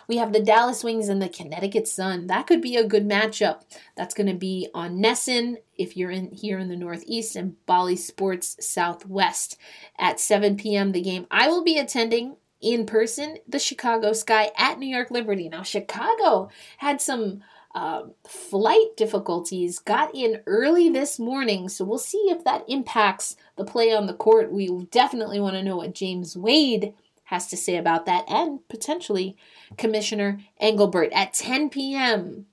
we 0.08 0.16
have 0.18 0.32
the 0.32 0.42
Dallas 0.42 0.84
Wings 0.84 1.08
and 1.08 1.20
the 1.20 1.28
Connecticut 1.28 1.88
Sun. 1.88 2.28
That 2.28 2.46
could 2.46 2.62
be 2.62 2.76
a 2.76 2.86
good 2.86 3.06
matchup. 3.08 3.62
That's 3.96 4.14
going 4.14 4.28
to 4.28 4.34
be 4.34 4.68
on 4.72 5.02
NESN 5.02 5.56
if 5.76 5.96
you're 5.96 6.12
in 6.12 6.30
here 6.30 6.58
in 6.58 6.68
the 6.68 6.76
Northeast 6.76 7.36
and 7.36 7.56
Bally 7.66 7.96
Sports 7.96 8.56
Southwest 8.60 9.58
at 9.98 10.20
7 10.20 10.56
p.m. 10.56 10.92
The 10.92 11.02
game 11.02 11.26
I 11.30 11.48
will 11.48 11.64
be 11.64 11.78
attending 11.78 12.36
in 12.66 12.84
person, 12.84 13.38
the 13.46 13.58
Chicago 13.58 14.12
Sky 14.12 14.50
at 14.58 14.78
New 14.78 14.88
York 14.88 15.10
Liberty. 15.10 15.48
Now, 15.48 15.62
Chicago 15.62 16.50
had 16.78 17.00
some 17.00 17.42
uh, 17.74 18.04
flight 18.26 18.96
difficulties, 18.96 19.78
got 19.78 20.12
in 20.14 20.40
early 20.46 20.88
this 20.88 21.18
morning, 21.18 21.68
so 21.68 21.84
we'll 21.84 21.98
see 21.98 22.26
if 22.28 22.42
that 22.42 22.64
impacts 22.68 23.36
the 23.56 23.64
play 23.64 23.94
on 23.94 24.06
the 24.06 24.14
court. 24.14 24.50
We 24.50 24.68
definitely 24.90 25.38
want 25.38 25.54
to 25.54 25.62
know 25.62 25.76
what 25.76 25.94
James 25.94 26.36
Wade 26.36 26.92
has 27.24 27.46
to 27.48 27.56
say 27.56 27.76
about 27.76 28.06
that 28.06 28.24
and 28.28 28.66
potentially 28.68 29.36
Commissioner 29.76 30.40
Engelbert 30.58 31.12
at 31.12 31.34
10 31.34 31.70
p.m. 31.70 32.46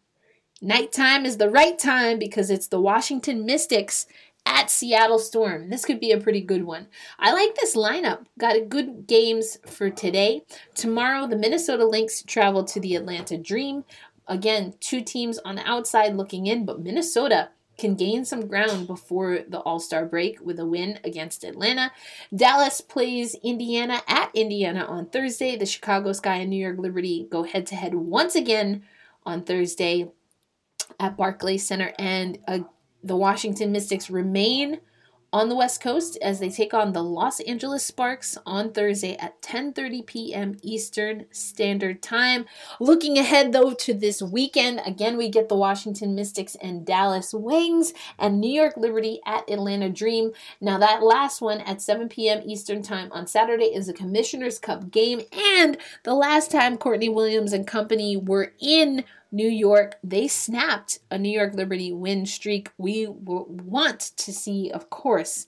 Nighttime 0.62 1.26
is 1.26 1.38
the 1.38 1.50
right 1.50 1.78
time 1.78 2.20
because 2.20 2.50
it's 2.50 2.68
the 2.68 2.82
Washington 2.82 3.46
Mystics 3.46 4.06
at 4.46 4.70
Seattle 4.70 5.20
Storm. 5.20 5.70
This 5.70 5.86
could 5.86 6.00
be 6.00 6.12
a 6.12 6.20
pretty 6.20 6.42
good 6.42 6.64
one. 6.64 6.88
I 7.20 7.34
like 7.34 7.56
this 7.56 7.76
lineup. 7.76 8.26
Got 8.38 8.70
good 8.70 9.08
games 9.08 9.58
for 9.66 9.90
today. 9.90 10.44
Tomorrow, 10.76 11.28
the 11.28 11.36
Minnesota 11.36 11.86
Lynx 11.86 12.24
travel 12.24 12.64
to 12.66 12.80
the 12.80 12.96
Atlanta 12.96 13.38
Dream. 13.38 13.86
Again, 14.28 14.74
two 14.80 15.02
teams 15.02 15.38
on 15.40 15.56
the 15.56 15.68
outside 15.68 16.16
looking 16.16 16.48
in, 16.48 16.66
but 16.66 16.82
Minnesota 16.82 17.50
can 17.78 17.96
gain 17.96 18.24
some 18.24 18.48
ground 18.48 18.88
before 18.88 19.40
the 19.48 19.60
All 19.60 19.80
Star 19.80 20.06
break 20.06 20.40
with 20.40 20.60
a 20.60 20.66
win 20.66 21.00
against 21.04 21.44
Atlanta. 21.44 21.92
Dallas 22.34 22.82
plays 22.82 23.36
Indiana 23.44 24.02
at 24.08 24.30
Indiana 24.34 24.86
on 24.86 25.08
Thursday. 25.08 25.56
The 25.56 25.66
Chicago 25.66 26.14
Sky 26.14 26.36
and 26.36 26.50
New 26.50 26.64
York 26.64 26.78
Liberty 26.78 27.28
go 27.30 27.44
head 27.44 27.66
to 27.68 27.76
head 27.76 27.96
once 27.96 28.36
again 28.36 28.84
on 29.26 29.44
Thursday 29.44 30.12
at 31.00 31.18
Barclays 31.18 31.66
Center, 31.66 31.94
and 31.98 32.38
uh, 32.48 32.60
the 33.04 33.18
Washington 33.18 33.72
Mystics 33.72 34.10
remain 34.10 34.80
on 35.34 35.50
the 35.50 35.56
West 35.56 35.82
Coast 35.82 36.16
as 36.22 36.40
they 36.40 36.50
take 36.50 36.76
on 36.76 36.94
the 36.94 37.02
Los 37.02 37.40
Angeles 37.40 37.84
Sparks 37.84 38.38
on 38.46 38.72
Thursday 38.72 39.18
at 39.18 39.42
10:30 39.42 40.06
p.m. 40.06 40.58
Eastern 40.62 41.26
Standard 41.32 42.04
Time. 42.04 42.46
Looking 42.80 43.18
ahead 43.18 43.52
though 43.52 43.74
to 43.74 43.96
this 43.96 44.22
weekend, 44.22 44.80
again 44.86 45.18
we 45.18 45.30
get 45.30 45.50
the 45.50 45.56
Washington 45.56 46.14
Mystics 46.14 46.56
and 46.62 46.86
Dallas 46.86 47.34
Wings 47.34 47.94
and 48.20 48.40
New 48.40 48.52
York 48.52 48.78
Liberty 48.78 49.22
at 49.26 49.50
Atlanta 49.50 49.90
Dream. 49.90 50.34
Now 50.62 50.78
that 50.78 51.02
last 51.02 51.42
one 51.42 51.62
at 51.62 51.82
7 51.82 52.10
p.m. 52.10 52.44
Eastern 52.46 52.84
Time 52.84 53.12
on 53.12 53.26
Saturday 53.26 53.74
is 53.74 53.90
a 53.90 53.94
Commissioner's 53.94 54.60
Cup 54.60 54.92
game 54.92 55.24
and 55.58 55.78
the 56.04 56.14
last 56.14 56.52
time 56.52 56.78
Courtney 56.78 57.10
Williams 57.10 57.54
and 57.54 57.66
company 57.66 58.16
were 58.16 58.54
in 58.60 59.04
New 59.34 59.50
York, 59.50 59.96
they 60.04 60.28
snapped 60.28 61.00
a 61.10 61.18
New 61.18 61.32
York 61.32 61.56
Liberty 61.56 61.92
win 61.92 62.28
streak. 62.28 62.70
We 62.78 63.08
want 63.08 64.00
to 64.16 64.32
see, 64.32 64.70
of 64.72 64.92
course, 64.92 65.48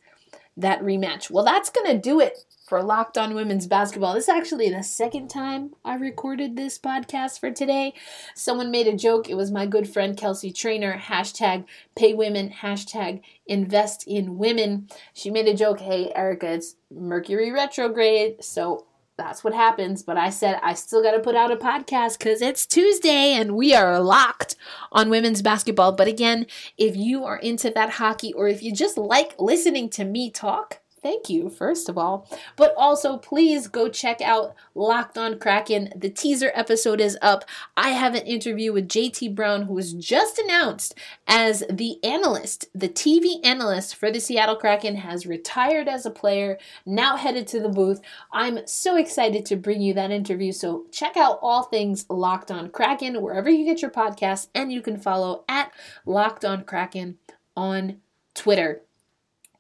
that 0.58 0.82
rematch. 0.82 1.30
Well, 1.30 1.46
that's 1.46 1.70
going 1.70 1.92
to 1.92 1.98
do 1.98 2.20
it 2.20 2.46
for 2.68 2.82
Locked 2.82 3.16
On 3.16 3.36
Women's 3.36 3.68
Basketball. 3.68 4.16
This 4.16 4.24
is 4.24 4.30
actually 4.30 4.72
the 4.72 4.82
second 4.82 5.28
time 5.28 5.76
I 5.86 5.96
recorded 5.96 6.56
this 6.56 6.80
podcast 6.80 7.40
for 7.40 7.52
today. 7.52 7.94
Someone 8.34 8.72
made 8.72 8.88
a 8.88 8.96
joke. 8.96 9.30
It 9.30 9.36
was 9.36 9.52
my 9.52 9.68
good 9.68 9.88
friend 9.88 10.18
Kelsey 10.18 10.52
Trainor, 10.52 10.98
hashtag 10.98 11.66
pay 11.96 12.16
women, 12.16 12.50
hashtag 12.50 13.22
invest 13.46 14.08
in 14.08 14.40
women. 14.40 14.88
She 15.14 15.30
made 15.30 15.48
a 15.48 15.54
joke, 15.54 15.80
hey, 15.82 16.12
Erica, 16.16 16.54
it's 16.54 16.76
Mercury 16.90 17.52
retrograde. 17.52 18.44
So 18.44 18.88
that's 19.18 19.44
what 19.44 19.54
happens. 19.54 20.04
But 20.04 20.18
I 20.18 20.30
said 20.30 20.60
I 20.62 20.74
still 20.74 21.02
got 21.02 21.12
to 21.12 21.20
put 21.20 21.36
out 21.36 21.52
a 21.52 21.56
podcast 21.56 22.18
because 22.18 22.42
it's 22.42 22.66
Tuesday 22.66 23.34
and 23.34 23.56
we 23.56 23.74
are 23.74 24.00
locked 24.00 24.56
on 24.92 25.10
women's 25.10 25.42
basketball. 25.42 25.92
But 25.94 26.08
again, 26.08 26.48
if 26.78 26.96
you 26.96 27.24
are 27.24 27.38
into 27.38 27.70
that 27.72 27.92
hockey 27.92 28.34
or 28.34 28.48
if 28.48 28.62
you 28.62 28.74
just 28.74 28.98
like 28.98 29.40
listening 29.40 29.90
to 29.92 30.04
me 30.04 30.30
talk, 30.30 30.82
thank 31.06 31.30
you, 31.30 31.52
first 31.52 31.88
of 31.88 32.00
all. 32.00 32.28
But 32.56 32.74
also, 32.76 33.18
please 33.18 33.68
go 33.68 33.90
check 33.90 34.22
out 34.22 34.56
Locked 34.74 35.20
on 35.20 35.38
Kraken. 35.38 35.94
The 35.96 36.10
teaser 36.10 36.52
episode 36.56 37.00
is 37.00 37.16
up. 37.22 37.46
I 37.78 37.90
have 37.90 38.16
an 38.16 38.26
interview 38.26 38.74
with 38.74 38.88
JT 38.88 39.36
Brown, 39.36 39.64
who 39.64 39.76
was 39.76 39.94
just 39.94 40.40
announced 40.40 40.96
as 41.28 41.64
the 41.70 42.04
analyst, 42.04 42.70
the 42.74 42.90
TV 42.90 43.36
analyst 43.46 43.96
for 43.96 44.10
the 44.10 44.20
Seattle 44.20 44.56
Kraken, 44.56 44.96
has 44.96 45.28
retired 45.28 45.88
as 45.88 46.08
a 46.08 46.10
player, 46.10 46.58
now 46.88 47.18
headed 47.18 47.46
to 47.50 47.60
the 47.60 47.70
booth. 47.70 48.02
I'm 48.34 48.66
so 48.66 48.98
excited 48.98 49.46
to 49.46 49.56
bring 49.56 49.82
you 49.82 49.94
that 49.94 50.10
interview. 50.10 50.52
So 50.52 50.88
check 50.92 51.16
out 51.18 51.38
all 51.44 51.62
things 51.62 52.08
Locked 52.10 52.50
on 52.50 52.72
Kraken 52.72 53.22
wherever 53.22 53.48
you 53.48 53.64
get 53.64 53.84
your 53.84 53.92
podcasts, 53.92 54.48
and 54.56 54.74
you 54.74 54.82
can 54.82 54.98
follow 54.98 55.44
at 55.48 55.72
Locked 56.08 56.44
on 56.44 56.64
Kraken 56.64 57.20
on 57.56 57.98
Twitter. 58.34 58.82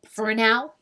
For 0.09 0.33
now, 0.33 0.74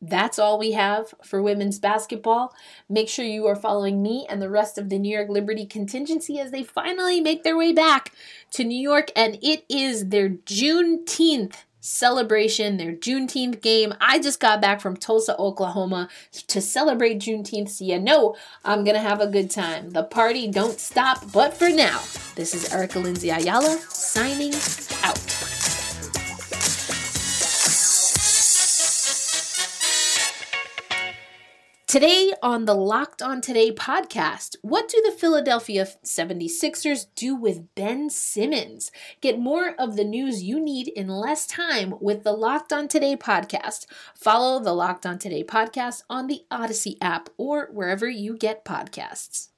that's 0.00 0.38
all 0.38 0.58
we 0.58 0.72
have 0.72 1.14
for 1.22 1.42
women's 1.42 1.78
basketball. 1.78 2.54
Make 2.88 3.08
sure 3.08 3.24
you 3.24 3.46
are 3.46 3.56
following 3.56 4.02
me 4.02 4.26
and 4.28 4.40
the 4.40 4.50
rest 4.50 4.78
of 4.78 4.88
the 4.88 4.98
New 4.98 5.14
York 5.14 5.28
Liberty 5.28 5.66
contingency 5.66 6.38
as 6.38 6.50
they 6.50 6.62
finally 6.62 7.20
make 7.20 7.44
their 7.44 7.56
way 7.56 7.72
back 7.72 8.12
to 8.52 8.64
New 8.64 8.80
York. 8.80 9.10
And 9.14 9.38
it 9.42 9.64
is 9.68 10.08
their 10.08 10.30
Juneteenth 10.30 11.54
celebration, 11.80 12.76
their 12.76 12.92
Juneteenth 12.92 13.60
game. 13.60 13.94
I 14.00 14.18
just 14.18 14.40
got 14.40 14.60
back 14.60 14.80
from 14.80 14.96
Tulsa, 14.96 15.36
Oklahoma 15.38 16.08
to 16.48 16.60
celebrate 16.60 17.18
Juneteenth. 17.18 17.70
So 17.70 17.84
you 17.84 17.98
know 17.98 18.36
I'm 18.64 18.84
to 18.94 18.98
have 18.98 19.20
a 19.20 19.26
good 19.26 19.50
time. 19.50 19.90
The 19.90 20.04
party 20.04 20.48
don't 20.48 20.78
stop. 20.78 21.32
But 21.32 21.54
for 21.54 21.68
now, 21.68 22.00
this 22.36 22.54
is 22.54 22.72
Erica 22.72 22.98
Lindsay 22.98 23.30
Ayala 23.30 23.78
signing 23.88 24.54
out. 25.02 25.49
Today 31.90 32.32
on 32.40 32.66
the 32.66 32.74
Locked 32.74 33.20
On 33.20 33.40
Today 33.40 33.72
podcast, 33.72 34.54
what 34.62 34.86
do 34.88 35.02
the 35.04 35.10
Philadelphia 35.10 35.88
76ers 36.04 37.06
do 37.16 37.34
with 37.34 37.74
Ben 37.74 38.08
Simmons? 38.10 38.92
Get 39.20 39.40
more 39.40 39.74
of 39.76 39.96
the 39.96 40.04
news 40.04 40.40
you 40.40 40.60
need 40.60 40.86
in 40.86 41.08
less 41.08 41.48
time 41.48 41.94
with 42.00 42.22
the 42.22 42.30
Locked 42.30 42.72
On 42.72 42.86
Today 42.86 43.16
podcast. 43.16 43.86
Follow 44.14 44.62
the 44.62 44.72
Locked 44.72 45.04
On 45.04 45.18
Today 45.18 45.42
podcast 45.42 46.04
on 46.08 46.28
the 46.28 46.42
Odyssey 46.48 46.96
app 47.02 47.28
or 47.36 47.70
wherever 47.72 48.08
you 48.08 48.36
get 48.36 48.64
podcasts. 48.64 49.48